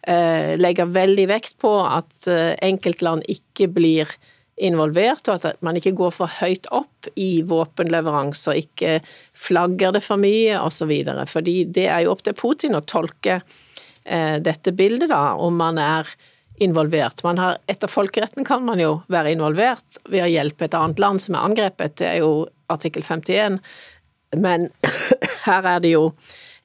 [0.08, 4.14] eh, legger veldig vekt på at eh, enkeltland ikke blir
[4.56, 9.00] involvert, og at man ikke går for høyt opp i våpenleveranser, ikke
[9.36, 10.94] flagger det for mye osv.
[11.28, 13.64] Fordi det er jo opp til Putin å tolke eh,
[14.06, 16.10] dette bildet, da, om man er
[16.62, 17.24] involvert.
[17.24, 21.24] Man har, etter folkeretten kan man jo være involvert ved å hjelpe et annet land
[21.24, 23.60] som er angrepet, det er jo artikkel 51.
[24.40, 24.70] Men
[25.48, 26.10] her er det jo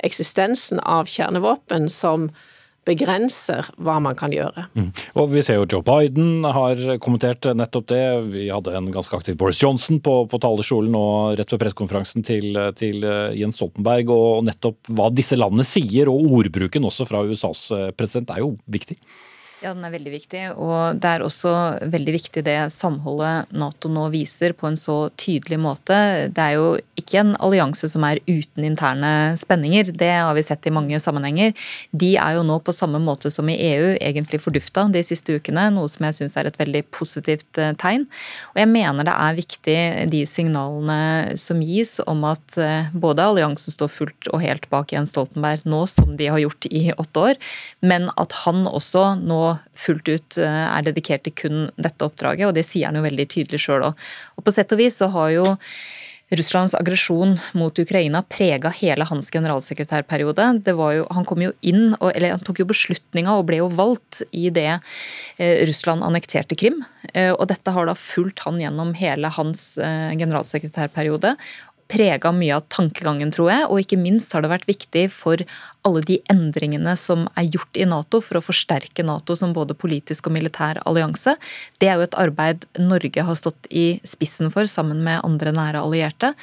[0.05, 2.31] eksistensen av kjernevåpen som
[2.91, 4.67] begrenser hva man kan gjøre.
[4.75, 4.91] Mm.
[5.21, 8.03] Og Vi ser jo Joe Biden har kommentert nettopp det.
[8.35, 12.59] Vi hadde en ganske aktiv Boris Johnson på, på talerstolen og rett før pressekonferansen til,
[12.79, 14.13] til, eh, Jens Stoltenberg.
[14.15, 18.55] Og nettopp hva disse landene sier, og ordbruken også fra USAs eh, president, er jo
[18.71, 18.99] viktig.
[19.61, 20.41] Ja, den er veldig viktig.
[20.57, 21.51] Og det er også
[21.93, 25.99] veldig viktig det samholdet Nato nå viser på en så tydelig måte.
[26.33, 29.91] Det er jo ikke en allianse som er uten interne spenninger.
[29.93, 31.53] Det har vi sett i mange sammenhenger.
[31.93, 35.67] De er jo nå på samme måte som i EU egentlig fordufta de siste ukene,
[35.77, 38.09] noe som jeg syns er et veldig positivt eh, tegn.
[38.55, 39.79] Og jeg mener det er viktig
[40.17, 45.13] de signalene som gis om at eh, både alliansen står fullt og helt bak Jens
[45.13, 47.45] Stoltenberg nå, som de har gjort i åtte år,
[47.85, 52.57] men at han også nå fullt ut eh, er dedikert til kun dette oppdraget, og
[52.57, 54.07] det sier han jo veldig tydelig sjøl òg.
[54.37, 55.49] Og på sett og vis så har jo
[56.31, 60.45] Russlands aggresjon mot Ukraina prega hele hans generalsekretærperiode.
[60.71, 64.47] Jo, han kom jo inn, eller han tok jo beslutninga og ble jo valgt i
[64.55, 66.85] det eh, Russland annekterte Krim.
[67.15, 71.35] Eh, og dette har da fulgt han gjennom hele hans generalsekretærperiode
[71.91, 73.67] prega mye av tankegangen, tror jeg.
[73.69, 75.43] Og ikke minst har det vært viktig for
[75.87, 80.29] alle de endringene som er gjort i Nato for å forsterke Nato som både politisk
[80.29, 81.37] og militær allianse.
[81.81, 85.81] Det er jo et arbeid Norge har stått i spissen for sammen med andre nære
[85.81, 86.35] allierte.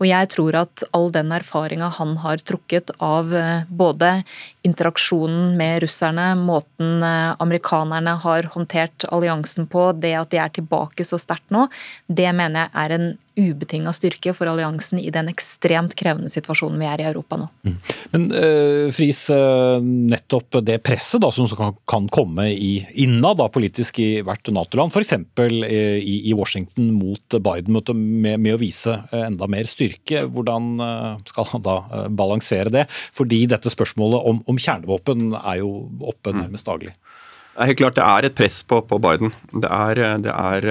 [0.00, 4.22] Og jeg tror at all den erfaringa han har trukket av eh, både
[4.66, 11.04] interaksjonen med russerne, måten eh, amerikanerne har håndtert alliansen på, det at de er tilbake
[11.06, 11.68] så sterkt nå,
[12.08, 16.88] det mener jeg er en ubetinga styrke for alliansen i den ekstremt krevende situasjonen vi
[16.88, 17.50] er i Europa nå.
[17.66, 17.78] Mm.
[18.14, 24.00] Men uh Friis, eh, nettopp det presset da, som kan komme i, innad da, politisk
[24.02, 25.12] i hvert Nato-land, f.eks.
[25.52, 30.24] I, i Washington mot Biden med, med, å vise eh, enda mer styrke.
[30.32, 31.76] Hvordan eh, skal han da
[32.08, 32.86] balansere det?
[33.16, 36.42] Fordi dette spørsmålet om, om kjernevåpen er jo oppe mm.
[36.44, 36.94] nærmest daglig.
[37.56, 39.30] Det er helt klart det er et press på, på Biden.
[39.48, 40.66] Det er, det er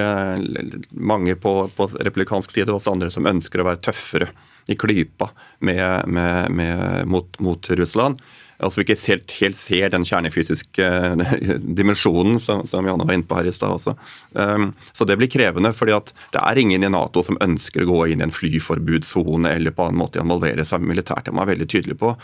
[0.94, 4.28] mange på, på republikansk side og også andre som ønsker å være tøffere
[4.70, 8.22] i klypa med, med, med, mot, mot, Russland.
[8.56, 10.86] Altså Vi ikke helt, helt ser den kjernefysiske
[11.78, 13.92] dimensjonen som, som Janne var inne på her i stad også.
[14.32, 17.90] Um, så det blir krevende, fordi at det er ingen i Nato som ønsker å
[17.90, 21.26] gå inn i en flyforbudssone eller på en måte involvere seg militært.
[21.28, 22.14] Det må være veldig tydelig på.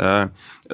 [0.00, 0.30] Uh,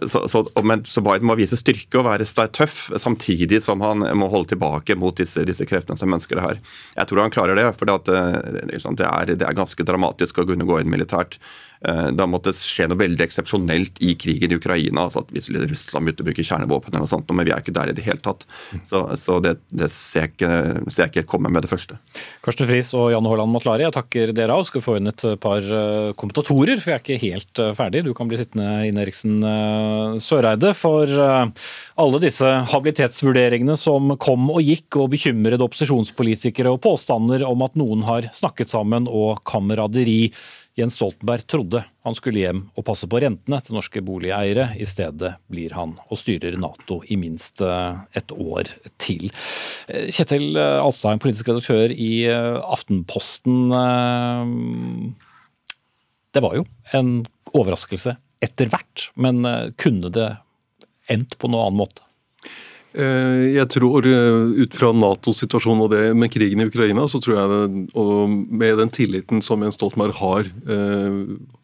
[0.07, 4.29] så, så, men, så, Biden må vise styrke og være tøff, samtidig som han må
[4.33, 6.61] holde tilbake mot disse, disse kreftene som ønsker det her.
[6.97, 10.69] Jeg tror han klarer det, for det, det, er, det er ganske dramatisk å kunne
[10.69, 11.39] gå inn militært.
[11.87, 15.05] Eh, da måtte det skje noe veldig eksepsjonelt i krigen i Ukraina.
[15.05, 17.75] altså at Hvis Russland begynte å bruke kjernevåpen, eller noe sånt, men vi er ikke
[17.77, 18.47] der i det hele tatt.
[18.89, 20.51] Så, så det, det, ser, jeg ikke,
[20.91, 21.99] ser jeg ikke komme med det første.
[22.45, 24.67] Karsten Friis og Janne Haaland Matlari, jeg takker dere av.
[24.67, 28.05] Skal få inn et par eh, kommentatorer, for jeg er ikke helt eh, ferdig.
[28.09, 29.39] Du kan bli sittende, Ine Eriksen
[30.23, 30.75] Søreide.
[30.77, 37.77] For alle disse habilitetsvurderingene som kom og gikk, og bekymrede opposisjonspolitikere og påstander om at
[37.79, 40.21] noen har snakket sammen og kameraderi
[40.79, 44.69] Jens Stoltenberg trodde han skulle hjem og passe på rentene til norske boligeiere.
[44.79, 48.71] I stedet blir han og styrer Nato i minst eh, et år
[49.03, 49.27] til.
[49.89, 53.73] Eh, Kjetil eh, Alstheim, politisk redaktør i Aftenposten.
[56.31, 57.13] Det var jo en
[57.57, 59.43] overraskelse etter hvert, men
[59.81, 60.29] kunne det
[61.11, 62.05] endt på noen annen måte?
[62.97, 67.21] Eh, jeg tror eh, ut fra Natos situasjon og det med krigen i Ukraina, så
[67.21, 71.19] tror jeg og med den tilliten som Jens Stoltenberg har eh,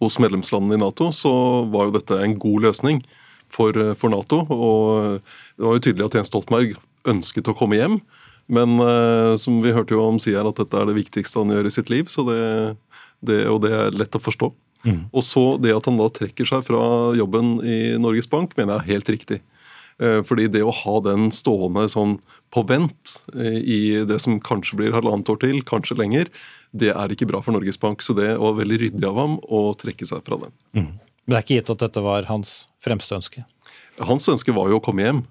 [0.04, 1.32] hos medlemslandene i Nato, så
[1.72, 3.00] var jo dette en god løsning
[3.48, 4.42] for, for, Nato.
[4.52, 5.24] Og
[5.56, 6.76] det var jo tydelig at Jens Stoltenberg
[7.08, 7.98] ønsket å komme hjem.
[8.52, 8.76] Men
[9.40, 11.88] som vi hørte jo om sier at dette er det viktigste han gjør i sitt
[11.88, 12.40] liv, det,
[13.24, 14.50] det, og det er lett å forstå.
[14.84, 15.02] Mm.
[15.12, 16.84] Og så det at han da trekker seg fra
[17.16, 19.40] jobben i Norges Bank, mener jeg er helt riktig.
[20.02, 22.16] Eh, fordi det å ha den stående sånn
[22.54, 26.30] på vent eh, i det som kanskje blir halvannet år til, kanskje lenger,
[26.74, 28.02] det er ikke bra for Norges Bank.
[28.02, 30.56] Så det var veldig ryddig av ham å trekke seg fra den.
[30.74, 30.90] Mm.
[31.24, 33.46] Det er ikke gitt at dette var hans fremste ønske?
[34.02, 35.22] Hans ønske var jo å komme hjem,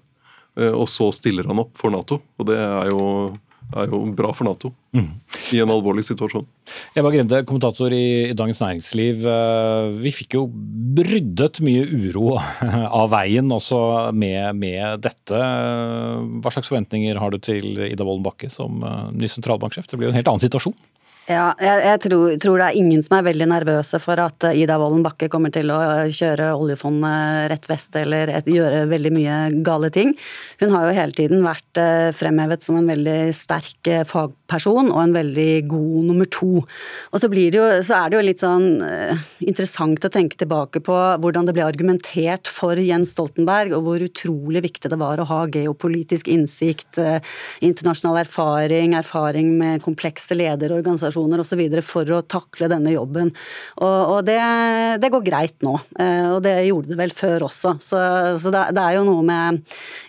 [0.58, 2.22] eh, og så stiller han opp for Nato.
[2.40, 3.04] Og det er jo
[3.74, 5.08] er jo bra for Nato mm.
[5.56, 6.44] i en alvorlig situasjon.
[6.98, 9.24] Eva Grende, kommentator i Dagens Næringsliv.
[9.30, 10.44] Eh, vi fikk jo
[11.04, 12.36] ryddet mye uro
[13.00, 13.80] av veien også
[14.16, 15.40] med, med, dette.
[15.40, 19.88] Hva slags forventninger har du til Ida Wolden Bakke som eh, ny sentralbanksjef?
[19.90, 20.76] Det blir jo en helt annen situasjon?
[21.24, 24.76] Ja, jeg, jeg tror, tror, det er ingen som er veldig nervøse for at Ida
[24.80, 25.78] Wolden Bakke kommer til å
[26.12, 30.12] kjøre oljefondet rett vest eller et, gjøre veldig mye gale ting.
[30.60, 34.04] Hun har jo hele tiden vært eh, fremhevet som en veldig sterk eh,
[34.54, 36.62] fagperson og en veldig god nummer to.
[37.12, 40.82] Og så, det jo, så er det jo litt sånn uh, interessant å tenke tilbake
[40.84, 45.28] på hvordan det ble argumentert for Jens Stoltenberg, og hvor utrolig viktig det var å
[45.28, 47.18] ha geopolitisk innsikt, uh,
[47.64, 51.82] internasjonal erfaring, erfaring med komplekse lederorganisasjoner organisasjoner osv.
[51.84, 53.32] for å takle denne jobben.
[53.80, 54.38] Og, og det,
[55.00, 55.74] det, går greit nå.
[55.98, 57.76] Eh, og det gjorde det vel før også.
[57.80, 58.00] Så,
[58.40, 59.62] så det, det, er jo noe med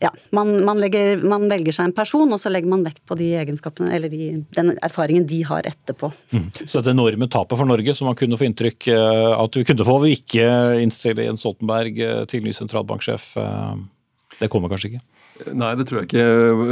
[0.04, 3.18] Ja, man, man, legger, man, velger seg en person, og så legger man vekt på
[3.20, 6.12] de egenskapene eller de, den erfaringen de har etterpå.
[6.36, 6.48] Mm.
[6.66, 9.88] Så dette enorme tapet for Norge, som man kunne få inntrykk eh, at vi kunne
[9.88, 10.48] få ved ikke
[10.84, 13.34] innstille Jens Stoltenberg eh, til ny sentralbanksjef,
[14.36, 15.04] det kommer kanskje ikke?
[15.56, 16.24] Nei, det tror jeg ikke.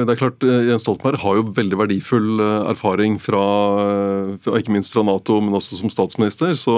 [0.03, 3.43] Det er klart, eh, Jens Stoltenberg har jo veldig verdifull eh, erfaring fra,
[4.43, 6.55] fra, ikke minst fra Nato, men også som statsminister.
[6.59, 6.75] Så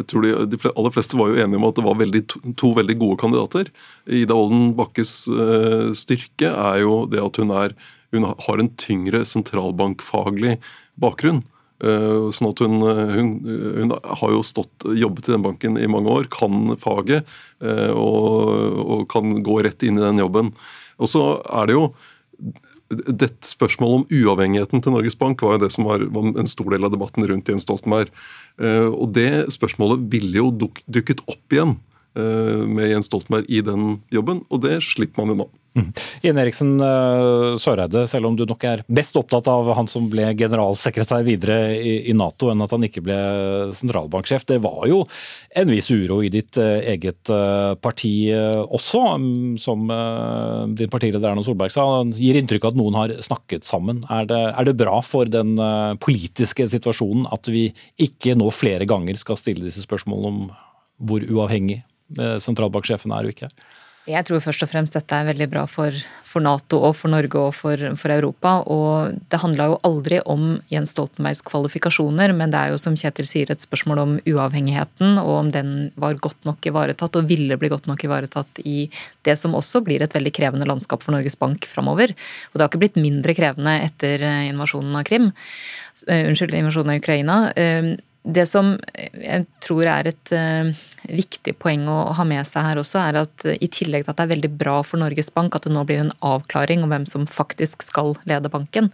[0.00, 2.42] jeg tror de, de aller fleste var jo enige om at det var veldig, to,
[2.60, 3.72] to veldig gode kandidater.
[4.20, 5.14] Ida Olden Bakkes
[5.96, 7.76] styrke er jo det at hun, er,
[8.14, 10.58] hun har en tyngre sentralbankfaglig
[11.00, 11.44] bakgrunn.
[11.78, 13.28] Uh, sånn at hun, hun,
[13.78, 17.28] hun, har jo stått, jobbet i den banken i mange år, kan faget
[17.62, 18.48] og,
[18.82, 20.50] og, kan gå rett inn i den jobben.
[20.98, 21.84] Og så er det jo
[22.88, 26.86] dette Spørsmålet om uavhengigheten til Norges Bank var jo det som var, en stor del
[26.86, 28.12] av debatten rundt Jens Stoltenberg.
[28.60, 31.84] Eh, og Det spørsmålet ville jo dukket opp igjen eh,
[32.18, 35.48] med Jens Stoltenberg i den jobben, og det slipper man nå.
[35.78, 35.92] Mm.
[36.26, 40.30] Ine Eriksen uh, Søreide, selv om du nok er best opptatt av han som ble
[40.38, 43.18] generalsekretær videre i, Nato, enn at han ikke ble
[43.76, 44.46] sentralbanksjef.
[44.48, 45.02] Det var jo
[45.58, 47.30] en viss uro i ditt uh, eget
[47.82, 49.84] parti også, um, som
[50.78, 51.84] din partileder Erna Solberg sa.
[52.16, 54.00] Gir inntrykk av at noen har snakket sammen.
[54.12, 55.56] Er det, er det bra for den
[56.02, 57.68] politiske situasjonen at vi
[58.02, 60.40] ikke nå flere ganger skal stille disse spørsmålene om
[61.08, 61.82] hvor uavhengig
[62.16, 63.50] sentralbanksjefen er jo ikke?
[64.08, 65.92] Jeg tror først og fremst dette er veldig bra for,
[66.24, 68.54] for Nato og for Norge og for, for Europa.
[68.72, 73.28] Og det handla jo aldri om Jens Stoltenbergs kvalifikasjoner, men det er jo som Kjetil
[73.28, 77.72] sier et spørsmål om uavhengigheten, og om den var godt nok ivaretatt og ville bli
[77.72, 78.88] godt nok ivaretatt i
[79.28, 82.16] det som også blir et veldig krevende landskap for Norges Bank framover.
[82.16, 85.34] Og det har ikke blitt mindre krevende etter invasjonen av Krim.
[86.08, 87.42] Uh, unnskyld, invasjonen av Ukraina.
[88.26, 88.74] Det som
[89.14, 90.70] jeg tror er et uh,
[91.08, 94.18] viktig poeng å ha med seg her også, er at uh, i tillegg til at
[94.18, 97.06] det er veldig bra for Norges Bank at det nå blir en avklaring om hvem
[97.08, 98.90] som faktisk skal lede banken,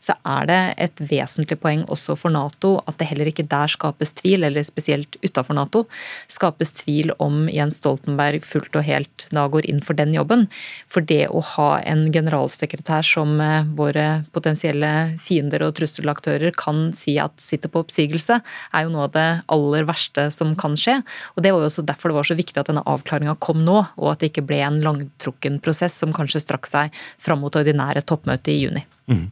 [0.00, 4.14] så er det et vesentlig poeng også for Nato at det heller ikke der skapes
[4.20, 5.84] tvil, eller spesielt utafor Nato,
[6.30, 10.46] skapes tvil om Jens Stoltenberg fullt og helt da går inn for den jobben.
[10.88, 17.18] For det å ha en generalsekretær som uh, våre potensielle fiender og trusselaktører kan si
[17.20, 18.40] at sitter på oppsigelse,
[18.72, 20.98] er jo noe av det aller verste som kan skje.
[21.36, 23.80] Og Det var jo også derfor det var så viktig at denne avklaringa kom nå,
[23.96, 28.04] og at det ikke ble en langtrukken prosess som kanskje strakk seg fram mot ordinære
[28.08, 28.84] toppmøte i juni.
[29.08, 29.30] Mm.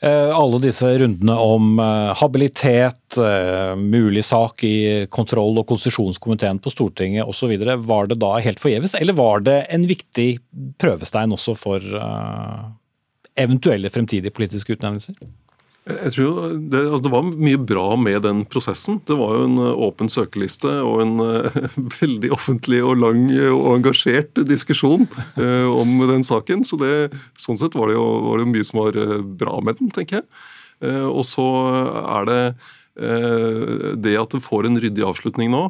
[0.00, 6.72] Eh, alle disse rundene om eh, habilitet, eh, mulig sak i kontroll- og konsesjonskomiteen på
[6.74, 7.54] Stortinget osv.
[7.86, 10.30] Var det da helt forgjeves, eller var det en viktig
[10.82, 11.86] prøvestein også for
[13.38, 15.14] eventuelle fremtidige politiske utnevnelser?
[15.82, 19.00] Jeg tror det, altså det, var mye bra med den prosessen.
[19.08, 21.62] Det var jo en eh, åpen søkeliste og en uh,
[22.02, 25.08] veldig offentlig og lang og engasjert diskusjon
[25.72, 26.62] om den saken.
[26.68, 29.00] Så det, sånn sett var det, jo, var det mye som var
[29.42, 30.28] bra med den, tenker jeg.
[31.10, 31.48] Og så
[32.02, 32.40] er det
[34.04, 35.62] det at det får en ryddig avslutning nå.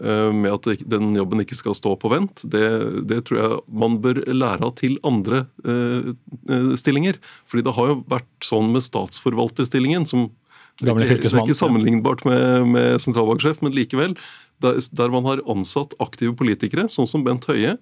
[0.00, 2.64] Eh, med at den jobben ikke skal stå på vent, det,
[3.04, 6.12] det, tror jeg man bør lære av til andre eh,
[6.48, 7.18] eh, stillinger.
[7.50, 10.30] Fordi det har jo vært sånn med statsforvalterstillingen, som
[10.80, 14.14] det er, ikke, det er ikke sammenlignbart med, med sentralbanksjef, men likevel.
[14.64, 17.74] Der, der, man har ansatt aktive politikere, sånn som Bent Høie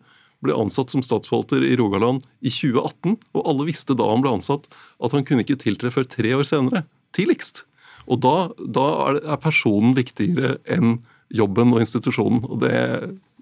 [0.43, 4.67] ble ansatt som statsforvalter i Rogaland i 2018, og alle visste da han ble ansatt
[4.99, 6.83] at han kunne ikke tiltre før tre år senere.
[7.15, 7.63] Tidligst.
[8.11, 10.99] Og da, da er personen viktigere enn
[11.35, 12.45] jobben og institusjonen.
[12.49, 12.75] og det,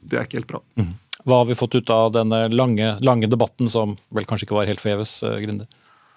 [0.02, 0.62] det er ikke helt bra.
[0.80, 0.94] Mm.
[1.26, 4.70] Hva har vi fått ut av denne lange, lange, debatten, som vel kanskje ikke var
[4.70, 5.66] helt forgjeves, eh, Grinde?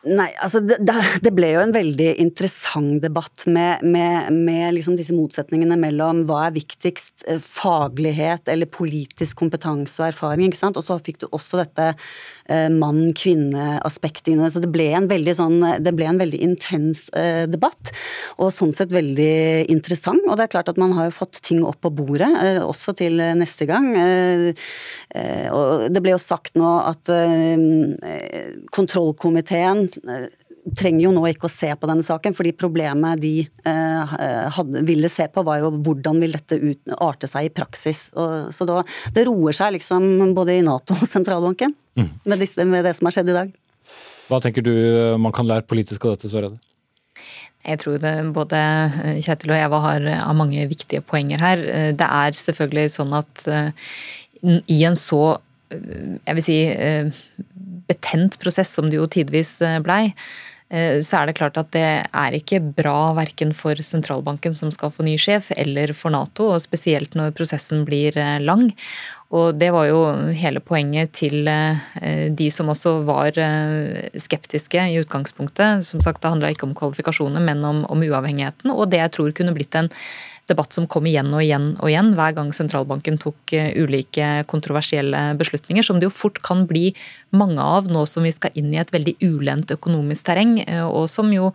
[0.08, 5.12] Nei, altså det, det, ble jo en veldig interessant debatt med, med, med liksom disse
[5.12, 10.48] motsetningene mellom hva er viktigst, eh, faglighet eller politisk kompetanse og erfaring.
[10.48, 10.80] ikke sant?
[10.80, 11.90] Og så fikk du også dette
[12.48, 14.48] eh, mann-kvinne-aspektet inne.
[14.48, 17.92] Så det ble en veldig sånn, det ble en veldig intens eh, debatt,
[18.40, 20.24] og sånn sett veldig interessant.
[20.30, 22.32] Og det er klart at man har jo fått ting opp på bordet,
[22.64, 23.92] også til neste gang.
[25.52, 27.10] Og det ble jo sagt nå at
[28.76, 29.89] kontrollkomiteen
[30.76, 34.18] trenger jo nå ikke å se på denne saken, fordi problemet de eh,
[34.56, 38.08] hadde, ville se på, var jo hvordan vil dette ut, arte seg i praksis.
[38.20, 38.82] Og, så da,
[39.16, 42.10] det roer seg liksom både i Nato og sentralbanken mm.
[42.26, 43.54] med, disse, med, det som har skjedd i dag.
[44.30, 46.60] Hva tenker du eh, man kan lære politisk av dette, Søreide?
[47.68, 48.58] Jeg tror det, både
[49.26, 51.64] Kjetil og Eva har, har mange viktige poenger her.
[51.92, 53.44] Det er selvfølgelig sånn at
[54.72, 55.36] i en så
[55.70, 56.60] jeg vil si
[57.90, 60.14] betent prosess som det jo tidvis eh, blei,
[60.70, 64.94] eh, så er det klart at det er ikke bra verken for sentralbanken som skal
[64.94, 68.70] få ny sjef, eller for Nato, og spesielt når prosessen blir eh, lang.
[69.36, 70.00] Og det var jo
[70.34, 73.36] hele poenget til de som også var
[74.18, 75.86] skeptiske i utgangspunktet.
[75.86, 78.74] Som sagt, det handla ikke om kvalifikasjoner, men om, om uavhengigheten.
[78.74, 79.92] Og det jeg tror kunne blitt en
[80.50, 85.34] debatt som kom igjen og igjen og igjen hver gang sentralbanken tok eh, ulike kontroversielle
[85.40, 86.90] beslutninger, som det jo fort kan bli
[87.36, 91.08] mange av nå som vi skal inn i et veldig ulendt økonomisk terreng, eh, og
[91.12, 91.54] som jo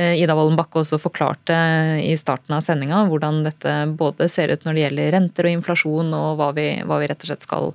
[0.00, 1.56] Ida Wolden Bakke også forklarte
[2.00, 6.14] i starten av sendinga hvordan dette både ser ut når det gjelder renter og inflasjon,
[6.16, 7.70] og hva vi, hva vi rett og slett skal,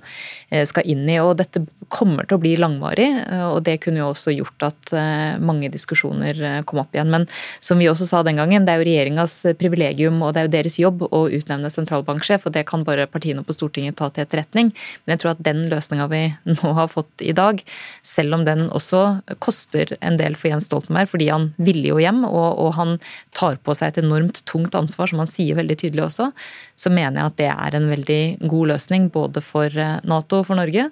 [0.50, 1.18] eh, skal, inn i.
[1.22, 1.62] Og dette
[1.92, 4.94] kommer til å bli langvarig, eh, og det kunne jo også gjort at
[5.42, 7.10] mange diskusjoner kom opp igjen.
[7.12, 7.26] Men
[7.60, 10.54] som vi også sa den gangen, det er jo regjeringas privilegium og det er jo
[10.54, 14.72] deres jobb å utnevne sentralbanksjef, og det kan bare partiene på Stortinget ta til etterretning.
[15.04, 17.62] Men jeg tror at den løsninga vi nå har fått i dag,
[18.06, 19.02] selv om den også
[19.42, 22.96] koster en del for Jens Stoltenberg, fordi han ville jo hjem, og, og, han
[23.36, 26.30] tar på seg et enormt tungt ansvar, som han sier veldig tydelig også,
[26.76, 30.48] så mener jeg at det er en veldig god løsning både for eh, Nato og
[30.48, 30.88] for Norge,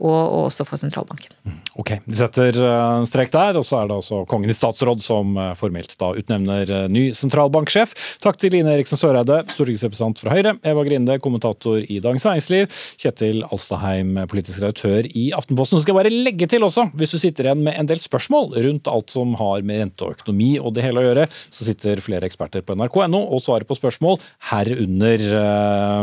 [0.00, 1.34] og, og også for sentralbanken.
[1.44, 5.02] Mm, ok, Vi setter uh, strek der, og så er det altså Kongen i statsråd
[5.04, 7.94] som uh, formelt da utnevner ny sentralbanksjef.
[8.22, 13.44] Takk til Line Eriksen Søreide, stortingsrepresentant fra Høyre, Eva Grinde, kommentator i Dagens Næringsliv, Kjetil
[13.50, 15.78] Alstaheim, politisk redaktør i Aftenposten.
[15.78, 18.54] Så skal jeg bare legge til også, hvis du sitter igjen med en del spørsmål
[18.64, 22.02] rundt alt som har med rente og økonomi og det hele å gjøre, så sitter
[22.04, 25.28] flere eksperter på nrk.no og svarer på spørsmål, herunder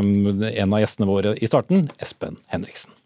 [0.02, 3.01] en av gjestene våre i starten, Espen Henriksen.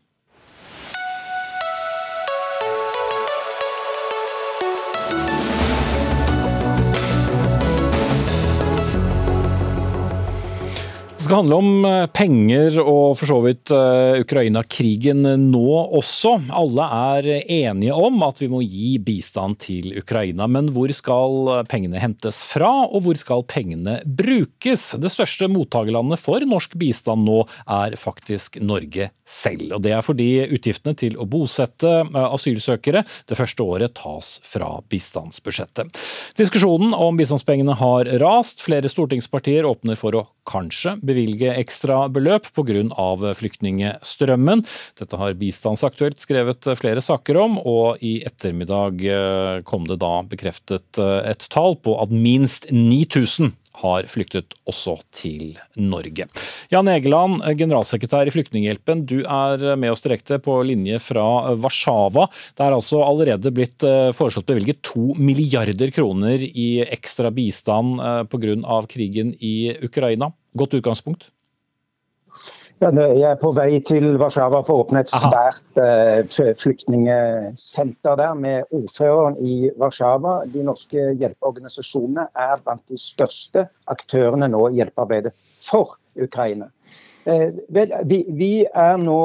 [11.25, 16.35] Det skal handle om eh, penger og for så vidt eh, Ukraina-krigen nå også.
[16.53, 21.97] Alle er enige om at vi må gi bistand til Ukraina, men hvor skal pengene
[21.97, 24.83] hentes fra, og hvor skal pengene brukes?
[25.01, 27.39] Det største mottakerlandet for norsk bistand nå
[27.73, 29.79] er faktisk Norge selv.
[29.79, 34.75] Og Det er fordi utgiftene til å bosette eh, asylsøkere det første året tas fra
[34.93, 35.89] bistandsbudsjettet.
[36.37, 38.61] Diskusjonen om bistandspengene har rast.
[38.61, 43.33] Flere stortingspartier åpner for å kanskje bevilge ekstra beløp pga.
[43.35, 44.63] flyktningstrømmen.
[44.99, 50.99] Dette har Bistandsaktuelt skrevet flere saker om, og i ettermiddag eh, kom det da bekreftet
[50.99, 56.27] eh, et tall på at minst 9000 har flyktet også til Norge.
[56.71, 61.25] Jan Egeland, generalsekretær i Flyktninghjelpen, du er med oss direkte på linje fra
[61.59, 62.29] Warszawa.
[62.55, 67.99] Det er altså allerede blitt eh, foreslått bevilget to milliarder kroner i ekstra bistand
[68.31, 68.79] pga.
[68.89, 70.31] krigen i Ukraina.
[70.57, 71.29] Godt utgangspunkt?
[72.83, 78.33] Ja, jeg er på vei til Warszawa for å åpne et svært uh, flyktningsenter der
[78.35, 80.41] med ordføreren i Warszawa.
[80.51, 85.31] De norske hjelpeorganisasjonene er blant de største aktørene nå i hjelpearbeidet
[85.63, 86.67] for Ukraina.
[87.27, 89.17] Eh, vel, vi, vi, er nå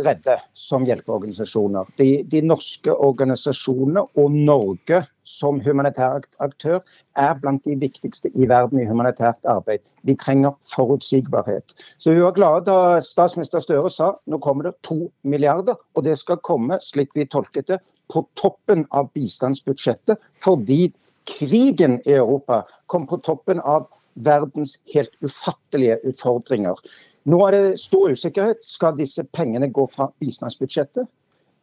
[0.00, 1.90] redde som hjelpeorganisasjoner.
[2.00, 6.80] De, de, norske organisasjonene og Norge som humanitær aktør
[7.20, 9.84] er blant de viktigste i verden i humanitært arbeid.
[10.08, 11.76] Vi trenger forutsigbarhet.
[11.98, 16.16] Så Vi var glade da statsminister Støre sa nå kommer det to milliarder, og det
[16.24, 20.88] skal komme, slik vi tolket det, på toppen av bistandsbudsjettet, fordi
[21.28, 26.80] krigen i Europa kom på toppen av verdens helt ufattelige utfordringer.
[27.24, 28.64] Nå er det stor usikkerhet.
[28.66, 31.06] Skal disse pengene gå fra bistandsbudsjettet?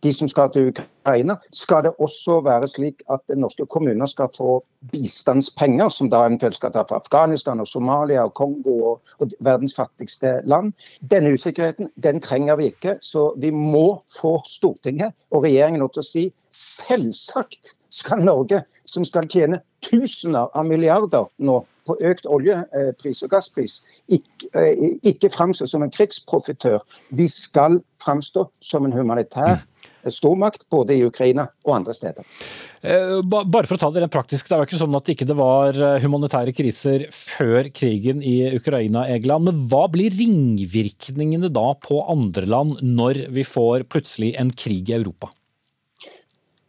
[0.03, 1.35] De som skal til Ukraina.
[1.51, 6.71] Skal det også være slik at norske kommuner skal få bistandspenger, som da eventuelt skal
[6.71, 10.71] ta fra Afghanistan og Somalia og Kongo og, og verdens fattigste land?
[11.11, 12.95] Denne usikkerheten den trenger vi ikke.
[13.01, 19.27] Så vi må få Stortinget og regjeringen til å si selvsagt skal Norge, som skal
[19.27, 21.59] tjene tusener av milliarder nå
[21.89, 26.79] på økt oljepris og gasspris, ikke, eh, ikke framstå som en krigsprofitør.
[27.11, 29.59] Vi skal framstå som en humanitær
[30.07, 32.27] stormakt både i Ukraina og andre steder.
[32.81, 35.15] Eh, bare for å ta Det rent praktisk, det er jo ikke sånn at det
[35.17, 39.49] ikke var eh, humanitære kriser før krigen i Ukraina, Egeland.
[39.49, 44.97] Men hva blir ringvirkningene da på andre land når vi får plutselig en krig i
[45.01, 45.33] Europa?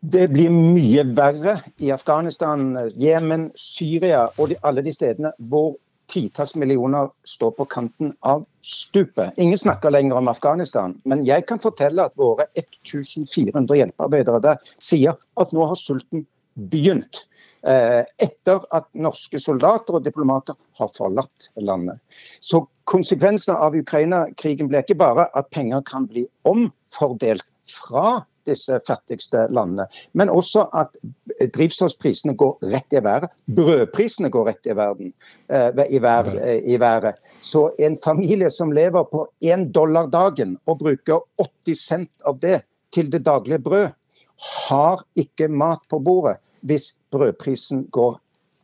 [0.01, 5.75] Det blir mye verre i Afghanistan, Jemen, Syria og de, alle de stedene hvor
[6.11, 9.37] titalls millioner står på kanten av stupet.
[9.37, 15.21] Ingen snakker lenger om Afghanistan, men jeg kan fortelle at våre 1400 hjelpearbeidere der sier
[15.37, 16.25] at nå har sulten
[16.73, 17.27] begynt.
[17.61, 22.01] Eh, etter at norske soldater og diplomater har forlatt landet.
[22.41, 29.47] Så konsekvensene av Ukraina-krigen ble ikke bare at penger kan bli omfordelt fra disse fattigste
[29.51, 29.87] landene.
[30.13, 30.97] Men også at
[31.55, 33.31] drivstoffprisene går rett i været.
[33.47, 35.13] Brødprisene går rett i, verden,
[35.49, 37.21] eh, i, vær, eh, i været.
[37.41, 42.63] Så en familie som lever på én dollar dagen og bruker 80 cent av det
[42.93, 43.89] til det daglige brød,
[44.69, 48.19] har ikke mat på bordet hvis brødprisen går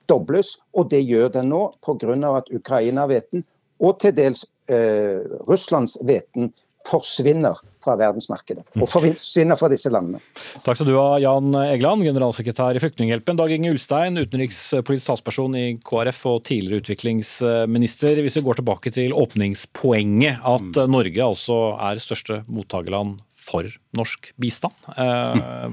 [0.08, 0.56] dobles.
[0.72, 2.36] Og det gjør den nå pga.
[2.36, 3.44] at Ukraina-hveten
[3.80, 6.52] og til dels eh, Russlands hveten
[6.86, 8.64] forsvinner fra verdensmarkedet.
[8.80, 10.20] Og forsvinner fra disse landene.
[10.64, 13.38] Takk skal du ha, Jan Egeland, generalsekretær i Flyktninghjelpen.
[13.38, 18.22] Dag Inge Ulstein, utenrikspolitisk talsperson i KrF og tidligere utviklingsminister.
[18.24, 21.60] Hvis vi går tilbake til åpningspoenget, at Norge altså
[21.90, 24.74] er største mottakerland for norsk bistand.
[24.98, 25.70] Eh,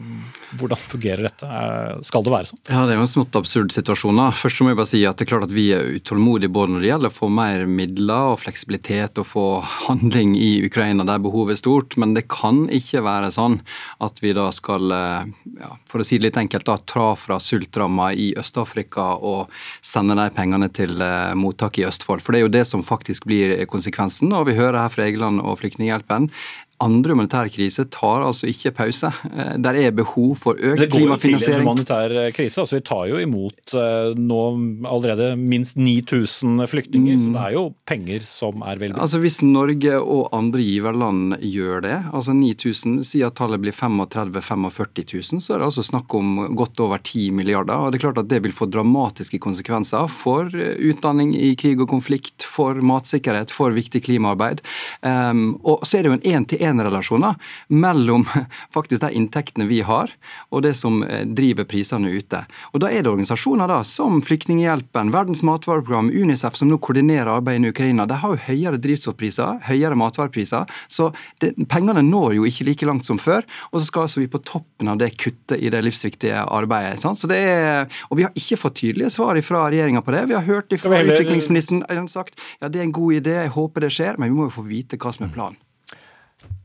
[0.60, 1.48] hvordan fungerer dette?
[1.48, 2.62] Eh, skal det være sånn?
[2.70, 4.16] Ja, Det er jo en smått absurd situasjon.
[4.18, 4.30] da.
[4.32, 6.82] Først må jeg bare si at det er klart at Vi er utålmodige både når
[6.82, 9.46] det gjelder å få mer midler og fleksibilitet og få
[9.90, 13.60] handling i Ukraina der behovet er stort, men det kan ikke være sånn
[14.02, 15.26] at vi da skal eh,
[15.60, 19.50] ja, for å si det litt enkelt, da, tra fra sultramma i Øst-Afrika og
[19.82, 21.02] sende de pengene til
[21.36, 22.22] mottak i Østfold.
[22.22, 24.32] For Det er jo det som faktisk blir konsekvensen.
[24.34, 26.30] og Vi hører her fra Egeland og Flyktninghjelpen
[26.84, 29.10] andre humanitære kriser tar altså ikke pause.
[29.32, 31.00] Eh, der er behov for økt klimafinansiering.
[31.20, 32.62] Det går jo til en humanitær eh, krise.
[32.64, 34.42] altså Vi tar jo imot eh, nå
[34.90, 37.24] allerede minst 9000 flyktninger, mm.
[37.24, 41.84] så det er jo penger som er veldig Altså Hvis Norge og andre giverland gjør
[41.86, 46.14] det, altså 9000, sier at tallet blir 35 45 000, så er det altså snakk
[46.18, 47.76] om godt over 10 milliarder.
[47.76, 51.90] og Det er klart at det vil få dramatiske konsekvenser for utdanning i krig og
[51.92, 54.62] konflikt, for matsikkerhet, for viktig klimaarbeid.
[55.02, 57.38] Um, og så er det jo en én-til-én én-relasjoner
[57.70, 58.26] mellom
[58.76, 60.12] faktisk de inntektene vi har,
[60.52, 62.44] og det som eh, driver prisene ute.
[62.74, 67.70] Og Da er det organisasjoner da, som Flyktninghjelpen, Verdens matvareprogram, Unicef, som nå koordinerer arbeidet
[67.70, 68.08] i Ukraina.
[68.10, 70.70] De har jo høyere drivstoffpriser, høyere matvarepriser.
[70.92, 71.12] Så
[71.44, 73.46] det, pengene når jo ikke like langt som før.
[73.72, 77.00] Og så skal altså vi på toppen av det kutte i det livsviktige arbeidet.
[77.04, 77.22] Sant?
[77.22, 80.26] Så det er, og vi har ikke fått tydelige svar fra regjeringa på det.
[80.32, 83.94] Vi har hørt fra utviklingsministeren sagt ja, det er en god idé, jeg håper det
[83.96, 85.63] skjer, men vi må jo få vite hva som er planen.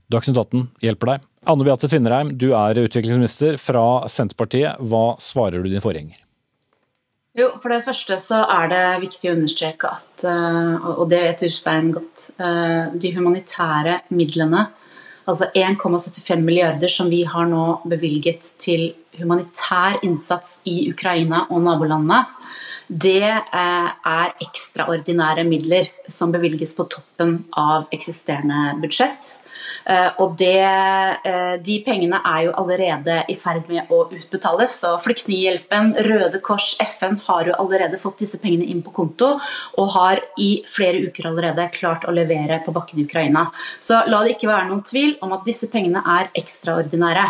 [0.09, 1.27] Dagsnytt 18 hjelper deg.
[1.49, 4.81] Anne Beate Tvinnereim, du er utviklingsminister fra Senterpartiet.
[4.81, 6.17] Hva svarer du din forgjenger?
[7.39, 11.45] Jo, For det første så er det viktig å understreke at, eh, og det vet
[11.47, 14.65] Ulstein godt, eh, de humanitære midlene,
[15.29, 22.25] altså 1,75 milliarder som vi har nå bevilget til humanitær innsats i Ukraina og nabolandene,
[22.89, 29.35] det eh, er ekstraordinære midler som bevilges på toppen av eksisterende budsjett.
[29.85, 30.65] Eh, og det,
[31.29, 34.79] eh, de pengene er jo allerede i ferd med å utbetales.
[34.81, 39.35] Så Flyktninghjelpen, Røde Kors, FN har jo allerede fått disse pengene inn på konto,
[39.77, 43.51] og har i flere uker allerede klart å levere på bakken i Ukraina.
[43.81, 47.29] Så la det ikke være noen tvil om at disse pengene er ekstraordinære.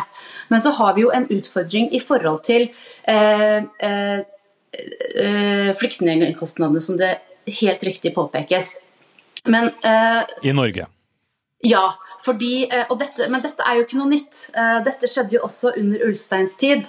[0.55, 2.71] Men så har vi jo en utfordring i forhold til
[3.11, 4.19] eh, eh,
[5.79, 7.19] flyktningkostnadene, som det
[7.61, 8.79] helt riktig påpekes.
[9.45, 10.87] Men, eh, I Norge?
[11.63, 11.95] Ja.
[12.29, 14.45] Fordi, eh, dette, men dette er jo ikke noe nytt.
[14.85, 16.85] Dette skjedde jo også under Ulsteins tid.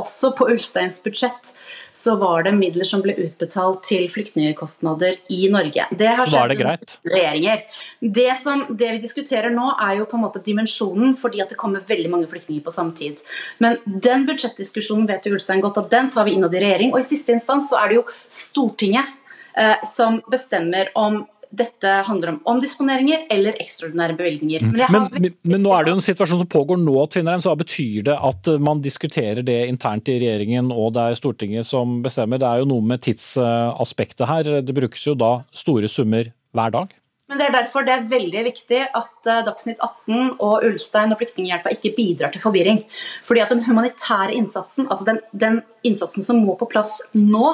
[0.00, 1.52] Også på Ulsteins budsjett
[1.98, 5.86] så var det midler som ble utbetalt til flyktningkostnader i Norge.
[5.98, 6.98] Det har var det greit?
[7.08, 7.64] regjeringer.
[8.00, 11.58] Det, som, det vi diskuterer nå, er jo på en måte dimensjonen, fordi at det
[11.60, 13.22] kommer veldig mange flyktninger på samme tid.
[13.62, 16.94] Men den budsjettdiskusjonen vet jo Ulstein godt at den tar vi innad i regjering.
[16.94, 18.06] Og i siste instans så er det jo
[18.38, 19.10] Stortinget
[19.58, 24.66] eh, som bestemmer om dette handler om omdisponeringer eller ekstraordinære bevilgninger.
[24.68, 27.56] Men, men, men, men, nå er det jo en situasjon som pågår nå, Tvinnerheim, så
[27.58, 32.40] betyr det at man diskuterer det internt i regjeringen og det er Stortinget som bestemmer.
[32.40, 34.54] Det er jo noe med tidsaspektet her.
[34.64, 36.96] Det brukes jo da store summer hver dag?
[37.28, 41.20] Men det er derfor det er veldig viktig at eh, Dagsnytt 18 og Ulstein og
[41.20, 42.80] Flyktninghjelpa ikke bidrar til forvirring.
[43.28, 47.52] Fordi at den humanitære innsatsen, altså den, den innsatsen som må på plass nå,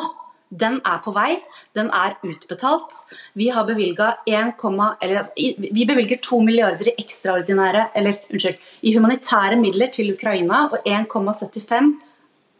[0.51, 1.39] den er på vei,
[1.75, 2.95] den er utbetalt.
[3.35, 4.55] Vi har bevilga 1,
[5.03, 10.69] eller, altså, vi bevilger 2 milliarder i ekstraordinære, eller unnskyld, i humanitære midler til Ukraina,
[10.71, 11.95] og 1,75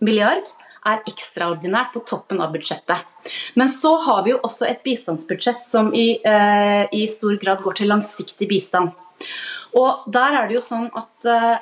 [0.01, 0.55] milliard
[0.85, 3.05] er ekstraordinært på toppen av budsjettet.
[3.57, 7.81] Men så har vi jo også et bistandsbudsjett som i, eh, i stor grad går
[7.81, 8.93] til langsiktig bistand.
[9.75, 11.57] Og der er det jo sånn at eh,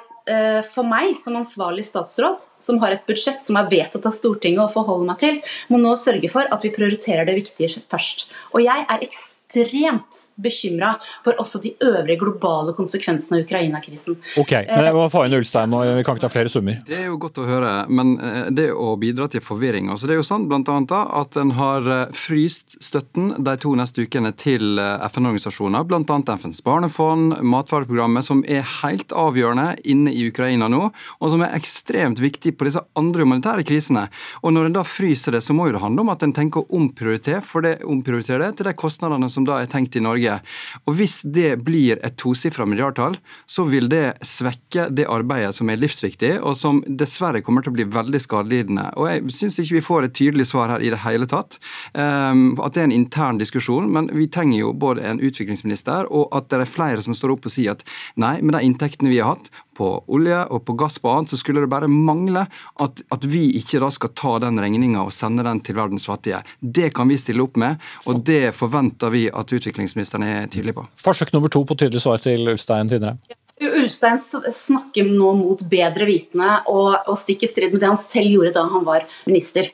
[0.70, 4.72] for meg som ansvarlig statsråd, som har et budsjett som er vedtatt av Stortinget å
[4.72, 5.40] forholde meg til,
[5.72, 8.28] må nå sørge for at vi prioriterer det viktige først.
[8.54, 14.16] Og jeg er ekstremt ekstremt bekymra for også de øvrige globale konsekvensene av Ukraina-krisen.
[14.40, 16.78] Ok, men jeg må få inn Ulstein, og vi kan ikke ta flere summer.
[16.86, 20.14] Det er jo godt å høre, men eh, det å bidra til forvirring altså Det
[20.14, 24.80] er jo sånn annet at en har eh, fryst støtten de to neste ukene til
[24.80, 26.18] eh, FN-organisasjoner, bl.a.
[26.36, 32.22] FNs barnefond, matvareprogrammet, som er helt avgjørende inne i Ukraina nå, og som er ekstremt
[32.22, 34.08] viktig på disse andre humanitære krisene.
[34.42, 36.62] Og Når en da fryser det, så må jo det handle om at en tenker
[36.62, 40.02] å omprioritere, for det, omprioritere det til de kostnadene som som da er tenkt i
[40.02, 40.38] Norge.
[40.86, 43.16] Og Hvis det blir et tosifra milliardtall,
[43.46, 47.76] så vil det svekke det arbeidet som er livsviktig, og som dessverre kommer til å
[47.76, 48.92] bli veldig skadelidende.
[48.96, 51.58] Og Jeg syns ikke vi får et tydelig svar her i det hele tatt.
[51.94, 56.28] Um, at det er en intern diskusjon, men vi trenger jo både en utviklingsminister og
[56.36, 57.84] at det er flere som står opp og sier at
[58.20, 61.40] nei, med de inntektene vi har hatt, på olje og på gass på annet, så
[61.40, 62.46] skulle det bare mangle
[62.82, 66.42] at, at vi ikke da skal ta den regninga og sende den til verdens fattige.
[66.60, 70.86] Det kan vi stille opp med, og det forventer vi at utviklingsministeren er tydelig på.
[71.00, 73.18] Forsøk nummer to på tydelig svar til Ulstein tidligere.
[73.62, 78.32] Ulstein snakker nå mot bedre vitende og, og stikk i strid med det han selv
[78.32, 79.68] gjorde da han var minister.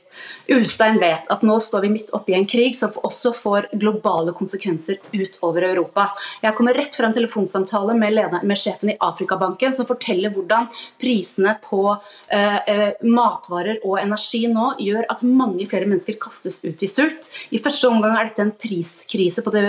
[0.48, 4.32] Ulstein vet at nå står vi midt oppe i en krig som også får globale
[4.36, 6.08] konsekvenser utover Europa.
[6.42, 10.70] Jeg kommer rett fra en telefonsamtale med, leder, med sjefen i Afrikabanken som forteller hvordan
[11.00, 16.82] prisene på eh, eh, matvarer og energi nå gjør at mange flere mennesker kastes ut
[16.84, 17.30] i sult.
[17.52, 19.66] I første omgang er dette en priskrise på det,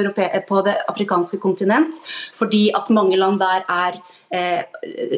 [0.47, 2.00] på det afrikanske kontinent,
[2.38, 4.00] fordi at mange land der er
[4.32, 4.62] Eh,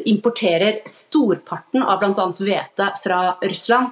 [0.04, 2.24] importerer storparten av bl.a.
[2.32, 3.90] hvete fra Russland.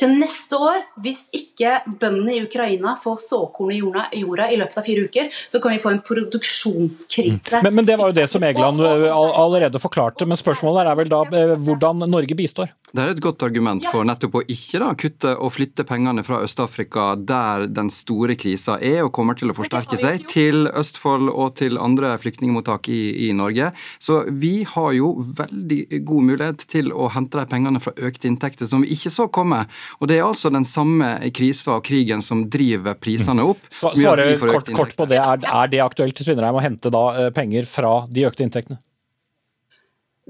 [0.00, 4.78] Til neste år, hvis ikke bøndene i Ukraina får såkorn i jorda, jorda, i løpet
[4.80, 7.60] av fire uker, så kan vi få en produksjonskrise.
[7.60, 7.66] Mm.
[7.66, 10.28] Men, men, det var jo det som Egeland eh, allerede forklarte.
[10.28, 12.72] Men spørsmålet er vel da eh, hvordan Norge bistår?
[12.90, 16.40] Det er et godt argument for nettopp å ikke da, kutte og flytte pengene fra
[16.46, 21.54] Øst-Afrika der den store krisa er og kommer til å forsterke seg, til Østfold og
[21.60, 23.70] til andre flyktningmottak i, i, Norge.
[24.02, 28.68] Så vi har jo veldig god mulighet til å hente de pengene fra økte inntekter
[28.70, 29.62] som vi ikke så komme.
[29.98, 33.66] Og Det er altså den samme krisa og krigen som driver prisene opp.
[33.72, 35.18] Svare kort, kort, på det.
[35.18, 38.80] Er, er det aktuelt til Svinnerheim å hente da eh, penger fra de økte inntektene?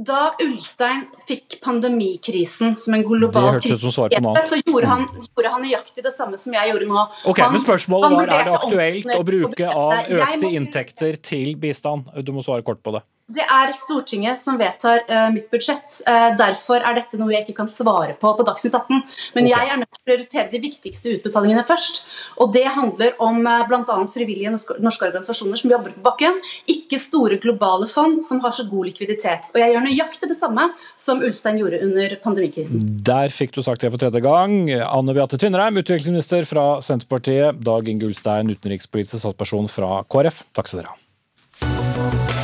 [0.01, 6.13] Da Ulstein fikk pandemikrisen som en global krise, så gjorde han, gjorde han nøyaktig det
[6.15, 7.03] samme som jeg gjorde nå.
[7.29, 12.09] Ok, han, men Spørsmålet var er det aktuelt å bruke av økte inntekter til bistand.
[12.25, 13.05] Du må svare kort på det.
[13.31, 16.01] Det er Stortinget som vedtar uh, mitt budsjett.
[16.03, 19.03] Uh, derfor er dette noe jeg ikke kan svare på på Dagsnytt 18.
[19.37, 19.53] Men okay.
[19.53, 22.03] jeg er nødt til å prioritere de viktigste utbetalingene først.
[22.43, 23.99] Og det handler om uh, bl.a.
[24.11, 26.41] frivillige norske organisasjoner som jobber på bakken.
[26.73, 29.53] Ikke store globale fond som har så god likviditet.
[29.55, 30.67] Og jeg gjør nøyaktig det samme
[30.99, 32.83] som Ulstein gjorde under pandemikrisen.
[33.07, 34.59] Der fikk du sagt det for tredje gang.
[34.81, 37.63] Anne Beate Tvinnereim, utviklingsminister fra Senterpartiet.
[37.63, 40.43] Dag Inge Ulstein, utenrikspolitisk statsperson fra KrF.
[40.57, 42.40] Takk skal dere ha.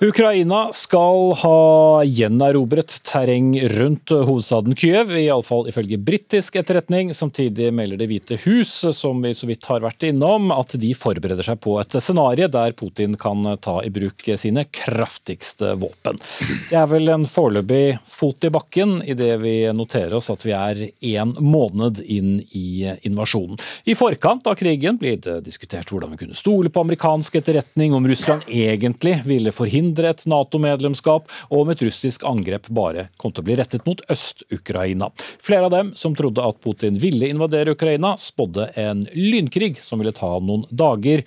[0.00, 7.14] Ukraina skal ha gjenerobret terreng rundt hovedstaden Kyiv, iallfall ifølge britisk etterretning.
[7.16, 11.48] Samtidig melder Det hvite hus, som vi så vidt har vært innom, at de forbereder
[11.48, 16.20] seg på et scenario der Putin kan ta i bruk sine kraftigste våpen.
[16.68, 20.82] Det er vel en foreløpig fot i bakken idet vi noterer oss at vi er
[21.16, 23.56] én måned inn i invasjonen.
[23.88, 28.04] I forkant av krigen blir det diskutert hvordan vi kunne stole på amerikansk etterretning, om
[28.04, 33.42] Russland egentlig ville forhindre forhindre et Nato-medlemskap, og om et russisk angrep bare kom til
[33.42, 35.10] å bli rettet mot Øst-Ukraina.
[35.40, 40.12] Flere av dem som trodde at Putin ville invadere Ukraina, spådde en lynkrig som ville
[40.12, 41.22] ta noen dager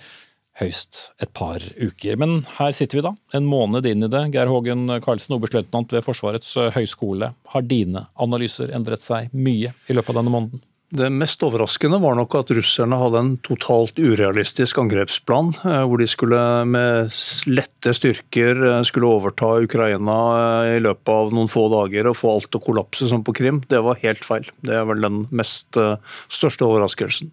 [0.60, 2.16] høyst et par uker.
[2.20, 4.26] Men her sitter vi da, en måned inn i det.
[4.34, 7.32] Geir Hågen Karlsen, oberstløytnant ved Forsvarets høgskole.
[7.54, 10.69] Har dine analyser endret seg mye i løpet av denne måneden?
[10.90, 16.08] Det mest overraskende var nok at russerne hadde en totalt urealistisk angrepsplan, eh, hvor de
[16.10, 17.12] skulle med
[17.46, 22.32] lette styrker eh, skulle overta Ukraina eh, i løpet av noen få dager og få
[22.34, 23.62] alt til å kollapse som på Krim.
[23.70, 24.50] Det var helt feil.
[24.66, 27.30] Det er vel den mest største overraskelsen.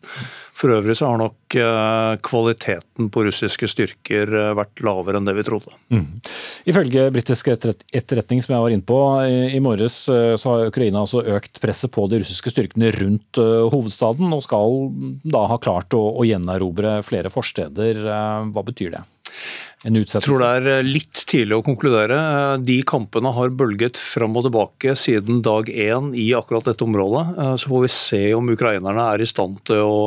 [0.57, 1.57] For øvrig så har nok
[2.25, 5.75] kvaliteten på russiske styrker vært lavere enn det vi trodde.
[5.93, 6.17] Mm.
[6.67, 8.97] Ifølge britisk etterretning som jeg var inne på
[9.27, 14.43] i morges, så har Ukraina altså økt presset på de russiske styrkene rundt hovedstaden, og
[14.47, 14.89] skal
[15.29, 18.03] da ha klart å, å gjenerobre flere forsteder.
[18.07, 19.03] Eh, hva betyr det?
[19.87, 22.17] En Jeg tror det er eh, litt tidlig å konkludere.
[22.17, 27.23] Eh, de kampene har bølget fram og tilbake siden dag én i akkurat dette området.
[27.61, 29.97] Så får vi se om ukrainerne er i stand til å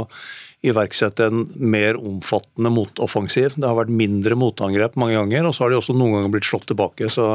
[0.60, 3.56] iverksette en mer omfattende motoffensiv.
[3.56, 6.48] Det har vært mindre motangrep mange ganger, og så har de også noen ganger blitt
[6.50, 7.08] slått tilbake.
[7.08, 7.30] Så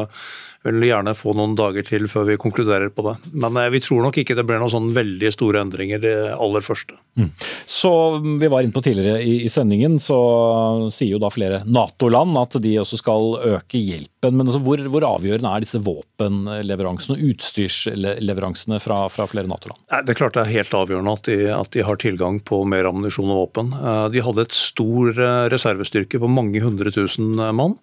[0.66, 3.16] vil gjerne få noen dager til før vi konkluderer på det.
[3.38, 6.66] Men eh, vi tror nok ikke det blir noen sånn veldig store endringer det aller
[6.66, 6.98] første.
[7.20, 7.30] Mm.
[7.70, 7.92] Så
[8.26, 10.18] Vi var inne på tidligere i, i, sendingen, så
[10.94, 14.36] sier jo da flere Nato-land at de også skal øke hjelpen.
[14.36, 19.80] Men altså, hvor, hvor, avgjørende er disse våpenleveransene og utstyrsleveransene fra, fra flere Nato-land?
[19.94, 22.90] Det er klart det er helt avgjørende at de, at de har tilgang på mer
[22.90, 23.74] ammunisjon og våpen.
[23.78, 27.78] Eh, de hadde et stor eh, reservestyrke på mange hundre tusen mann.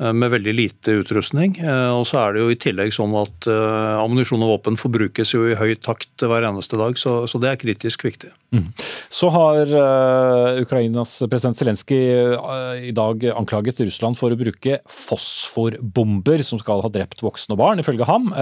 [0.00, 1.54] Eh, med veldig lite utrustning.
[1.62, 5.30] Eh, og så er det jo i tillegg sånn at uh, ammunisjon og våpen forbrukes
[5.36, 8.32] jo i høy takt hver eneste dag, så, så det er kritisk viktig.
[8.54, 8.72] Mm.
[9.14, 16.42] Så har uh, Ukrainas president Zelenskyj uh, i dag anklaget Russland for å bruke fosforbomber
[16.42, 18.32] som skal ha drept voksne og barn, ifølge ham.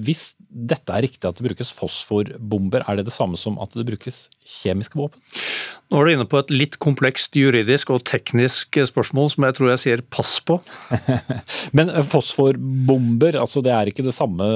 [0.00, 3.84] hvis dette er riktig at det brukes fosforbomber, er det det samme som at det
[3.88, 5.20] brukes kjemiske våpen?
[5.92, 9.72] Nå er du inne på et litt komplekst juridisk og teknisk spørsmål som jeg tror
[9.74, 10.56] jeg sier pass på.
[11.76, 14.46] Men fosforbomber, altså det er ikke det samme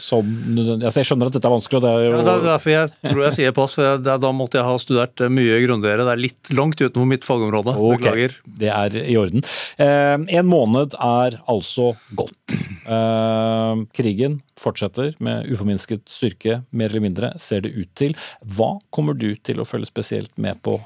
[0.00, 0.28] som
[0.58, 1.82] altså Jeg skjønner at dette er vanskelig.
[1.84, 2.12] Det er jo...
[2.12, 5.24] ja, det er derfor jeg tror jeg sier pass, for da måtte jeg ha studert
[5.32, 6.06] mye grundigere.
[6.08, 7.74] Det er litt langt utenfor mitt fagområde.
[7.76, 7.98] Okay.
[8.02, 8.36] Beklager.
[8.64, 9.46] Det er i orden.
[9.80, 12.58] Eh, en måned er altså gått.
[12.88, 18.16] Eh, krigen fortsetter med uforminsket styrke, mer eller mindre, ser det ut til.
[18.56, 20.78] Hva kommer du til å følge spesielt med på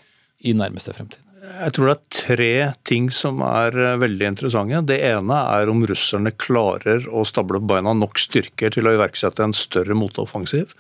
[0.42, 1.31] i nærmeste fremtid?
[1.42, 2.52] Jeg tror det er tre
[2.86, 4.84] ting som er eh, veldig interessante.
[4.86, 9.42] Det ene er om russerne klarer å stable opp beina nok styrker til å iverksette
[9.42, 10.70] en større motoffensiv.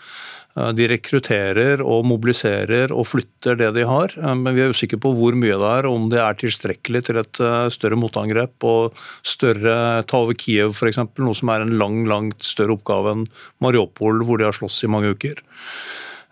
[0.54, 5.00] Eh, de rekrutterer og mobiliserer og flytter det de har, eh, men vi er usikre
[5.02, 7.42] på hvor mye det er, om det er tilstrekkelig til et
[7.74, 9.74] større motangrep og større
[10.06, 13.26] ta over Kiev f.eks., noe som er en lang, langt større oppgave enn
[13.66, 15.42] Mariupol, hvor de har slåss i mange uker.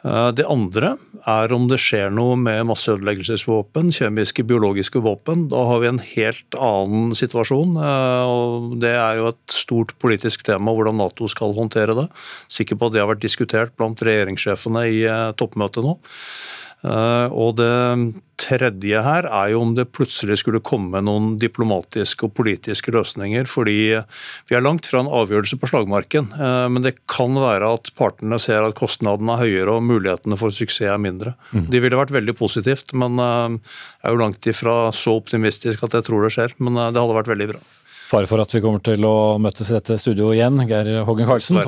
[0.04, 0.94] Eh, det andre
[1.28, 5.48] er om det skjer noe med masseødeleggelsesvåpen, kjemiske, biologiske våpen.
[5.52, 7.76] Da har vi en helt annen situasjon.
[7.76, 12.08] Eh, og Det er jo et stort politisk tema hvordan Nato skal håndtere det.
[12.48, 15.98] Sikker på at det har vært diskutert blant regjeringssjefene i eh, toppmøtet nå.
[16.80, 17.70] Eh, og det
[18.40, 23.48] tredje her er jo om det plutselig skulle komme noen diplomatiske og politiske løsninger.
[23.50, 23.76] Fordi
[24.48, 26.30] vi er langt fra en avgjørelse på slagmarken.
[26.32, 30.54] Eh, men det kan være at partene ser at kostnadene er høyere og mulighetene for
[30.54, 31.34] suksess er mindre.
[31.52, 31.68] Mm.
[31.72, 33.58] De ville vært veldig positivt, men eh,
[34.00, 36.56] jeg er jo langt ifra så optimistisk at jeg tror det skjer.
[36.64, 37.64] Men det hadde vært veldig bra.
[38.10, 41.60] Fare for at vi kommer til å møtes i dette studioet igjen, Geir Hågen Karlsen,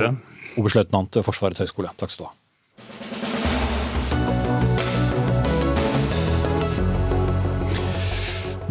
[0.59, 1.93] oberstløytnant ved Forsvarets høgskole.
[2.01, 3.22] Takk skal du ha.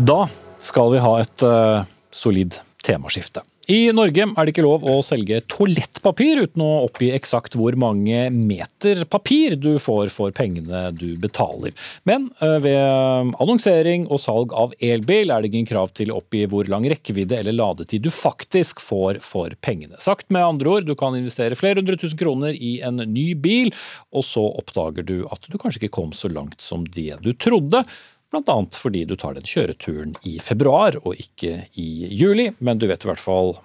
[0.02, 0.24] Da
[0.58, 3.43] skal vi ha et uh, solid temaskifte.
[3.70, 8.24] I Norge er det ikke lov å selge toalettpapir uten å oppgi eksakt hvor mange
[8.34, 11.76] meter papir du får for pengene du betaler.
[12.10, 16.47] Men eh, ved annonsering og salg av elbil er det ingen krav til å oppgi
[16.52, 20.02] hvor lang rekkevidde eller ladetid du faktisk får for pengene.
[20.02, 23.70] Sagt med andre ord, du kan investere flere hundre tusen kroner i en ny bil,
[24.10, 27.86] og så oppdager du at du kanskje ikke kom så langt som det du trodde.
[28.32, 28.57] Bl.a.
[28.71, 33.11] fordi du tar den kjøreturen i februar og ikke i juli, men du vet i
[33.11, 33.57] hvert fall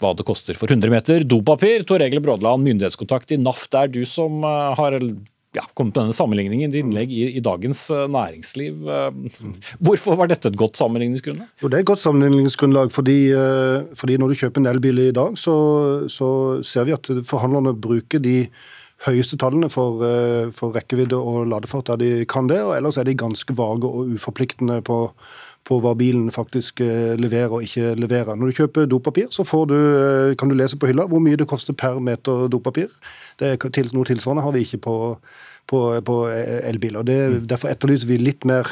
[0.00, 1.84] hva det koster for 100 meter dopapir.
[1.88, 3.66] Tor Egil Brådland, myndighetskontakt i NAF.
[3.72, 4.98] Det er du som eh, har
[5.56, 8.84] ja, kommet med denne sammenligningen i innlegg i, i, Dagens eh, Næringsliv.
[8.84, 9.42] Eh,
[9.80, 11.48] hvorfor var dette et godt sammenligningsgrunnlag?
[11.62, 13.18] Jo, Det er et godt sammenligningsgrunnlag fordi,
[13.96, 15.56] fordi når du kjøper en elbil i dag, så,
[16.12, 16.30] så
[16.66, 18.42] ser vi at forhandlerne bruker de
[19.04, 22.62] høyeste tallene for, eh, for rekkevidde og ladefart der de kan det.
[22.62, 25.12] og Ellers er de ganske vage og uforpliktende på,
[25.64, 28.34] på hva bilen faktisk eh, leverer og ikke leverer.
[28.34, 31.48] Når du kjøper dopapir, så du, eh, kan du lese på hylla hvor mye det
[31.48, 32.88] koster per meter dopapir.
[33.38, 33.58] Det
[33.92, 35.18] Noe tilsvarende har vi ikke på,
[35.66, 37.02] på, på elbiler.
[37.02, 37.46] Det, mm.
[37.46, 38.64] derfor etterlyser vi litt mer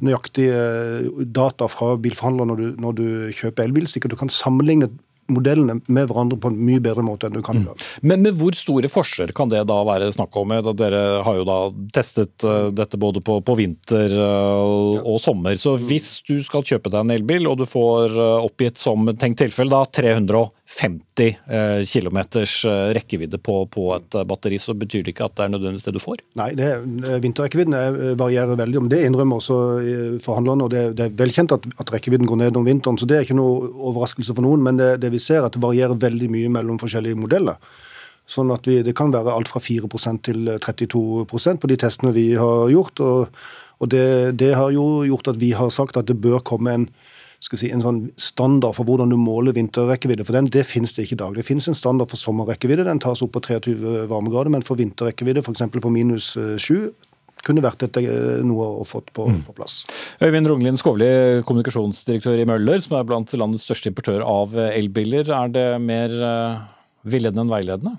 [0.00, 4.92] nøyaktige data fra bilforhandlere når du, når du kjøper elbil, slik at du kan sammenligne
[5.30, 7.84] modellene med hverandre på en mye bedre måte enn du kan i dag.
[8.02, 10.54] Men, med hvor store forskjeller kan det da være snakk om?
[10.78, 11.58] Dere har jo da
[11.94, 15.56] testet uh, dette både på, på vinter uh, og sommer.
[15.60, 19.42] Så hvis du skal kjøpe deg en elbil og du får uh, oppgitt som tenkt
[19.42, 19.84] tilfelle da
[20.72, 22.18] 350 uh, km
[22.96, 26.00] rekkevidde på, på, et batteri, så betyr det ikke at det er nødvendigvis det du
[26.02, 26.24] får?
[26.40, 28.80] Nei, vinterrekkevidden varierer veldig.
[28.80, 29.60] om Det innrømmer også
[30.24, 30.64] forhandlerne.
[30.64, 33.28] og Det, det er velkjent at, at rekkevidden går ned om vinteren, så det er
[33.28, 34.64] ikke noe overraskelse for noen.
[34.64, 37.60] men det, det vi ser er at det varierer veldig mye mellom forskjellige modeller.
[38.28, 42.32] Sånn at vi, Det kan være alt fra 4% til 32% på de testene vi
[42.34, 43.00] har gjort.
[43.00, 43.28] og,
[43.82, 46.88] og det, det, har jo gjort at vi har sagt at det bør komme en,
[47.42, 50.26] si, en sånn standard for hvordan du måler vinterrekkevidde.
[50.26, 51.34] For den, Det finnes det ikke i dag.
[51.34, 52.84] Det finnes en standard for sommerrekkevidde.
[52.86, 54.50] Den tas opp på 23 varmegrader.
[54.50, 55.66] Men for vinterrekkevidde, f.eks.
[55.74, 56.92] på minus 7,
[57.42, 59.42] kunne vært et, eh, noe å få på, mm.
[59.48, 59.82] på, plass.
[60.22, 65.26] Øyvind Rognlien Skovli, kommunikasjonsdirektør i Møller, som er blant landets største importør av elbiler.
[65.26, 66.62] Er det mer uh,
[67.02, 67.96] villedende enn veiledende?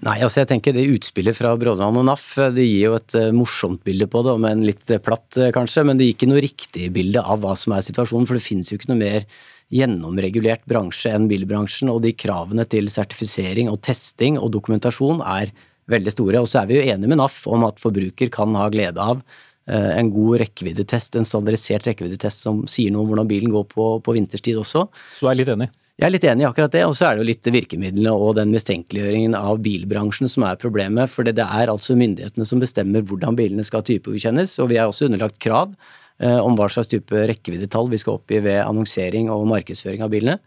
[0.00, 3.16] Nei, altså jeg tenker det utspillet fra Brådvann og NAF eh, det gir jo et
[3.36, 6.88] morsomt bilde på det, om en litt platt kanskje, men det gir ikke noe riktig
[6.94, 8.24] bilde av hva som er situasjonen.
[8.28, 9.26] For det finnes jo ikke noe mer
[9.72, 15.52] gjennomregulert bransje enn bilbransjen, og de kravene til sertifisering og testing og dokumentasjon er
[15.92, 16.42] veldig store.
[16.42, 19.20] Og så er vi jo enige med NAF om at forbruker kan ha glede av
[19.20, 23.88] eh, en god rekkeviddetest, en standardisert rekkeviddetest som sier noe om hvordan bilen går på,
[24.04, 24.86] på vinterstid også.
[25.16, 25.70] Så du er litt enig?
[26.00, 28.34] Jeg er litt enig i akkurat det, og så er det jo litt virkemidlene og
[28.38, 31.12] den mistenkeliggjøringen av bilbransjen som er problemet.
[31.12, 35.10] For det er altså myndighetene som bestemmer hvordan bilene skal typegodkjennes, og vi er også
[35.10, 35.74] underlagt krav
[36.18, 40.38] eh, om hva slags type rekkeviddetall vi skal oppgi ved annonsering og markedsføring av bilene.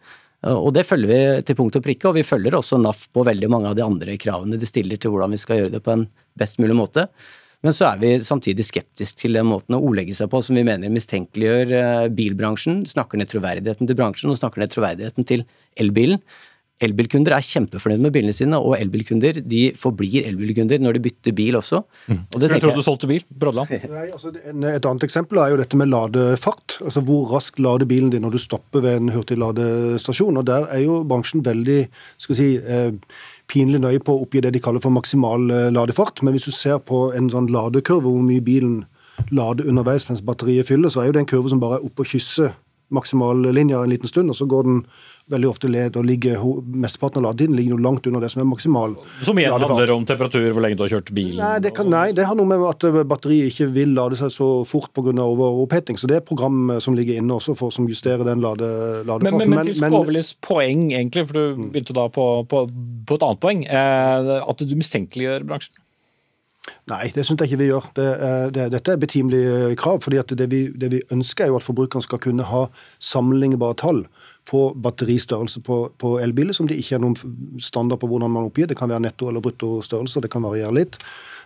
[0.45, 3.47] Og Det følger vi til punkt og prikke, og vi følger også NAF på veldig
[3.49, 6.05] mange av de andre kravene de stiller til hvordan vi skal gjøre det på en
[6.37, 7.07] best mulig måte.
[7.64, 10.66] Men så er vi samtidig skeptiske til den måten å ordlegge seg på som vi
[10.68, 15.45] mener mistenkeliggjør eh, bilbransjen, snakker ned troverdigheten til bransjen og snakker ned troverdigheten til
[15.80, 16.22] elbilen.
[16.84, 21.56] Elbilkunder er kjempefornøyd med bilene sine, og elbilkunder de forblir elbilkunder når de bytter bil
[21.56, 21.80] også.
[22.12, 22.18] Mm.
[22.26, 23.72] Og jeg trodde du solgte bil, Brodland?
[23.93, 26.76] Nei, altså, et annet eksempel er jo dette med ladefart.
[26.84, 30.41] Altså Hvor raskt lader bilen din når du stopper ved en hurtigladestasjon.
[30.41, 31.80] og Der er jo bransjen veldig
[32.20, 32.91] skal si, eh,
[33.51, 36.21] pinlig nøye på å oppgi det de kaller for maksimal eh, ladefart.
[36.23, 38.83] Men hvis du ser på en sånn ladekurve, hvor mye bilen
[39.31, 42.03] lader underveis mens batteriet fyller, så er jo det en kurve som bare er oppe
[42.03, 42.53] og kysser
[42.93, 44.81] maksimallinja en liten stund, og så går den
[45.32, 46.41] veldig ofte led og ligger
[46.78, 48.93] mesteparten av ladetiden ligger jo langt under det som er maksimal
[49.26, 51.39] Som igjen handler om temperatur, hvor lenge du har kjørt bilen?
[51.41, 54.34] Nei, det, kan, nei, det har noe med at eh, batteriet ikke vil lade seg
[54.34, 55.15] så fort pga.
[55.23, 55.97] overoppheting.
[55.97, 58.69] Så det er program som ligger inne også for, som justerer den lade,
[59.07, 59.41] ladefarten.
[59.41, 62.67] Men, men, men til Skåvelis poeng, egentlig, for du begynte da på, på,
[63.09, 65.82] på et annet poeng, eh, at du mistenkeliggjør bransjen?
[66.89, 67.88] Nei, det syns jeg ikke vi gjør.
[67.97, 68.05] Det,
[68.53, 70.01] det, dette er betimelige eh, krav.
[70.05, 72.65] fordi det vi, det vi, ønsker, er jo at forbrukerne skal kunne ha
[73.01, 74.03] sammenlignbare tall
[74.45, 77.15] på batteristørrelse på, på elbiler, som det ikke er noen
[77.61, 78.69] standard på hvordan man oppgir.
[78.69, 80.99] Det kan være netto- eller bruttostørrelse, det kan variere litt.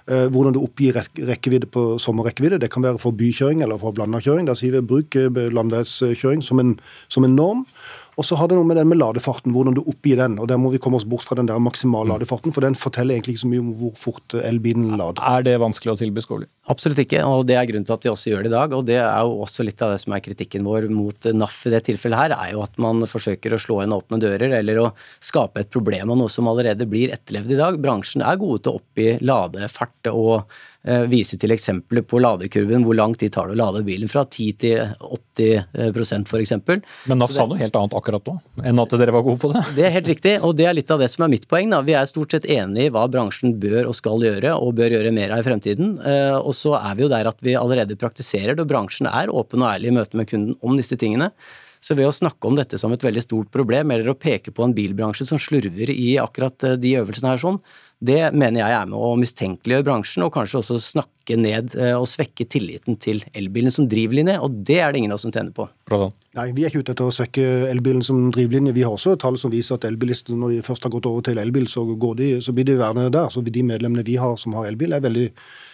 [0.09, 0.95] Eh, hvordan du oppgir
[1.27, 2.59] rekkevidde på sommerrekkevidde.
[2.59, 4.47] Det kan være for bykjøring eller for blanda kjøring.
[4.47, 6.59] Der sier vi bruk eh, landeveiskjøring som
[7.07, 7.65] som en norm.
[8.19, 10.35] Og så har det noe med den med ladefarten, hvordan du oppgir den.
[10.43, 12.13] og Der må vi komme oss bort fra den der maksimale mm.
[12.17, 15.23] ladefarten, for den forteller egentlig ikke så mye om hvor fort elbilen lader.
[15.23, 16.49] Er det vanskelig å tilby Skåli?
[16.69, 18.75] Absolutt ikke, og det er grunnen til at vi også gjør det i dag.
[18.75, 21.73] Og det er jo også litt av det som er kritikken vår mot NAF i
[21.73, 24.89] det tilfellet her, er jo at man forsøker å slå inn åpne dører, eller å
[25.23, 27.79] skape et problem av noe som allerede blir etterlevd i dag.
[27.79, 32.95] Bransjen er gode til å oppgi ladefart og Eh, vise til eksempler på ladekurven, hvor
[32.95, 36.53] lang tid tar det å lade bilen fra 10 til 80% f.eks.
[37.11, 39.65] Men NAF sa noe helt annet akkurat nå, enn at dere var gode på det?
[39.75, 41.73] Det er helt riktig, og det er litt av det som er mitt poeng.
[41.75, 41.81] Da.
[41.83, 45.11] Vi er stort sett enig i hva bransjen bør og skal gjøre, og bør gjøre
[45.15, 45.97] mer av i fremtiden.
[45.99, 49.35] Eh, og så er vi jo der at vi allerede praktiserer det, og bransjen er
[49.35, 51.33] åpen og ærlig i møte med kunden om disse tingene.
[51.79, 54.65] Så ved å snakke om dette som et veldig stort problem, eller å peke på
[54.65, 57.61] en bilbransje som slurver i akkurat eh, de øvelsene her sånn,
[57.99, 62.07] det mener jeg er med å mistenkeliggjøre bransjen, og kanskje også snakke ned eh, og
[62.07, 65.55] svekke tilliten til elbilen som drivlinje, og det er det ingen av oss som tjener
[65.55, 65.67] på.
[66.37, 68.75] Nei, Vi er ikke ute etter å svekke elbilen som drivlinje.
[68.75, 71.39] Vi har også tall som viser at elbilister, når de først har gått over til
[71.41, 71.83] elbil, så,
[72.19, 73.31] de, så blir de værende der.
[73.33, 75.27] Så de medlemmene vi har som har elbil, er veldig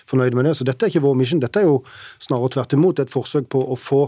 [0.10, 0.56] fornøyde med det.
[0.58, 1.41] Så dette er ikke vår mission.
[1.43, 1.82] Dette er jo
[2.24, 4.01] snarere tvert imot et forsøk på å få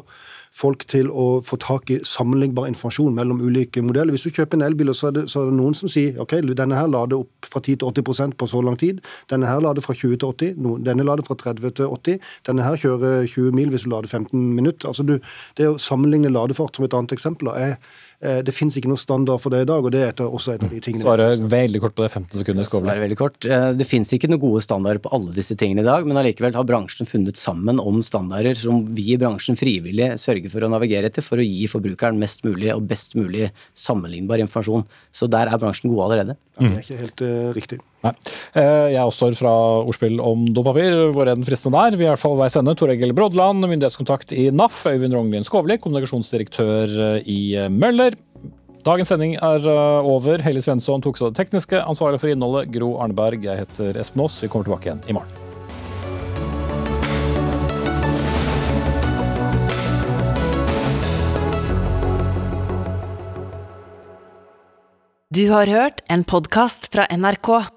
[0.58, 4.16] folk til å få tak i sammenlignbar informasjon mellom ulike modeller.
[4.16, 6.40] Hvis du kjøper en elbil, så er det, så er det noen som sier ok,
[6.58, 9.04] denne her lader opp fra 10 til på så lang tid.
[9.30, 12.20] Denne her lader fra 20 til 80, denne lader fra 30 til 80.
[12.50, 14.90] Denne her kjører 20 mil hvis du lader 15 minutter.
[14.90, 15.18] Altså du,
[15.58, 17.78] det å sammenligne ladefart som et annet eksempel er
[18.18, 20.72] det finnes ikke noe standard for det i dag, og det er også et av
[20.74, 22.66] de tingene Svare veldig kort på det, 15 sekunder.
[22.66, 22.96] Skovle.
[23.04, 23.46] Veldig kort.
[23.46, 26.56] Eh, det finnes ikke noen gode standarder på alle disse tingene i dag, men allikevel
[26.58, 31.12] har bransjen funnet sammen om standarder som vi i bransjen frivillig sørger for å navigere
[31.12, 34.88] etter for å gi forbrukeren mest mulig og best mulig sammenlignbar informasjon.
[35.14, 36.38] Så der er bransjen god allerede.
[36.58, 37.82] Ja, det er ikke helt uh, riktig.
[38.06, 38.14] Nei.
[38.54, 41.98] Jeg avstår fra ordspill om dopapir, hvor er den fristende der?
[41.98, 42.76] Vi er i hvert fall veis ende.
[42.78, 44.84] Tor Egil Brodland, myndighetskontakt i NAF.
[44.90, 47.40] Øyvind Rognlien Skovli, kommunikasjonsdirektør i
[47.74, 48.16] Møller.
[48.86, 49.66] Dagens sending er
[50.06, 50.40] over.
[50.46, 51.82] Helle Svensson tok seg av det tekniske.
[51.82, 53.44] Ansvarlig for innholdet, Gro Arneberg.
[53.44, 54.38] Jeg heter Espen Aas.
[54.46, 55.44] Vi kommer tilbake igjen i morgen.
[65.38, 67.77] Du har hørt en podkast fra NRK.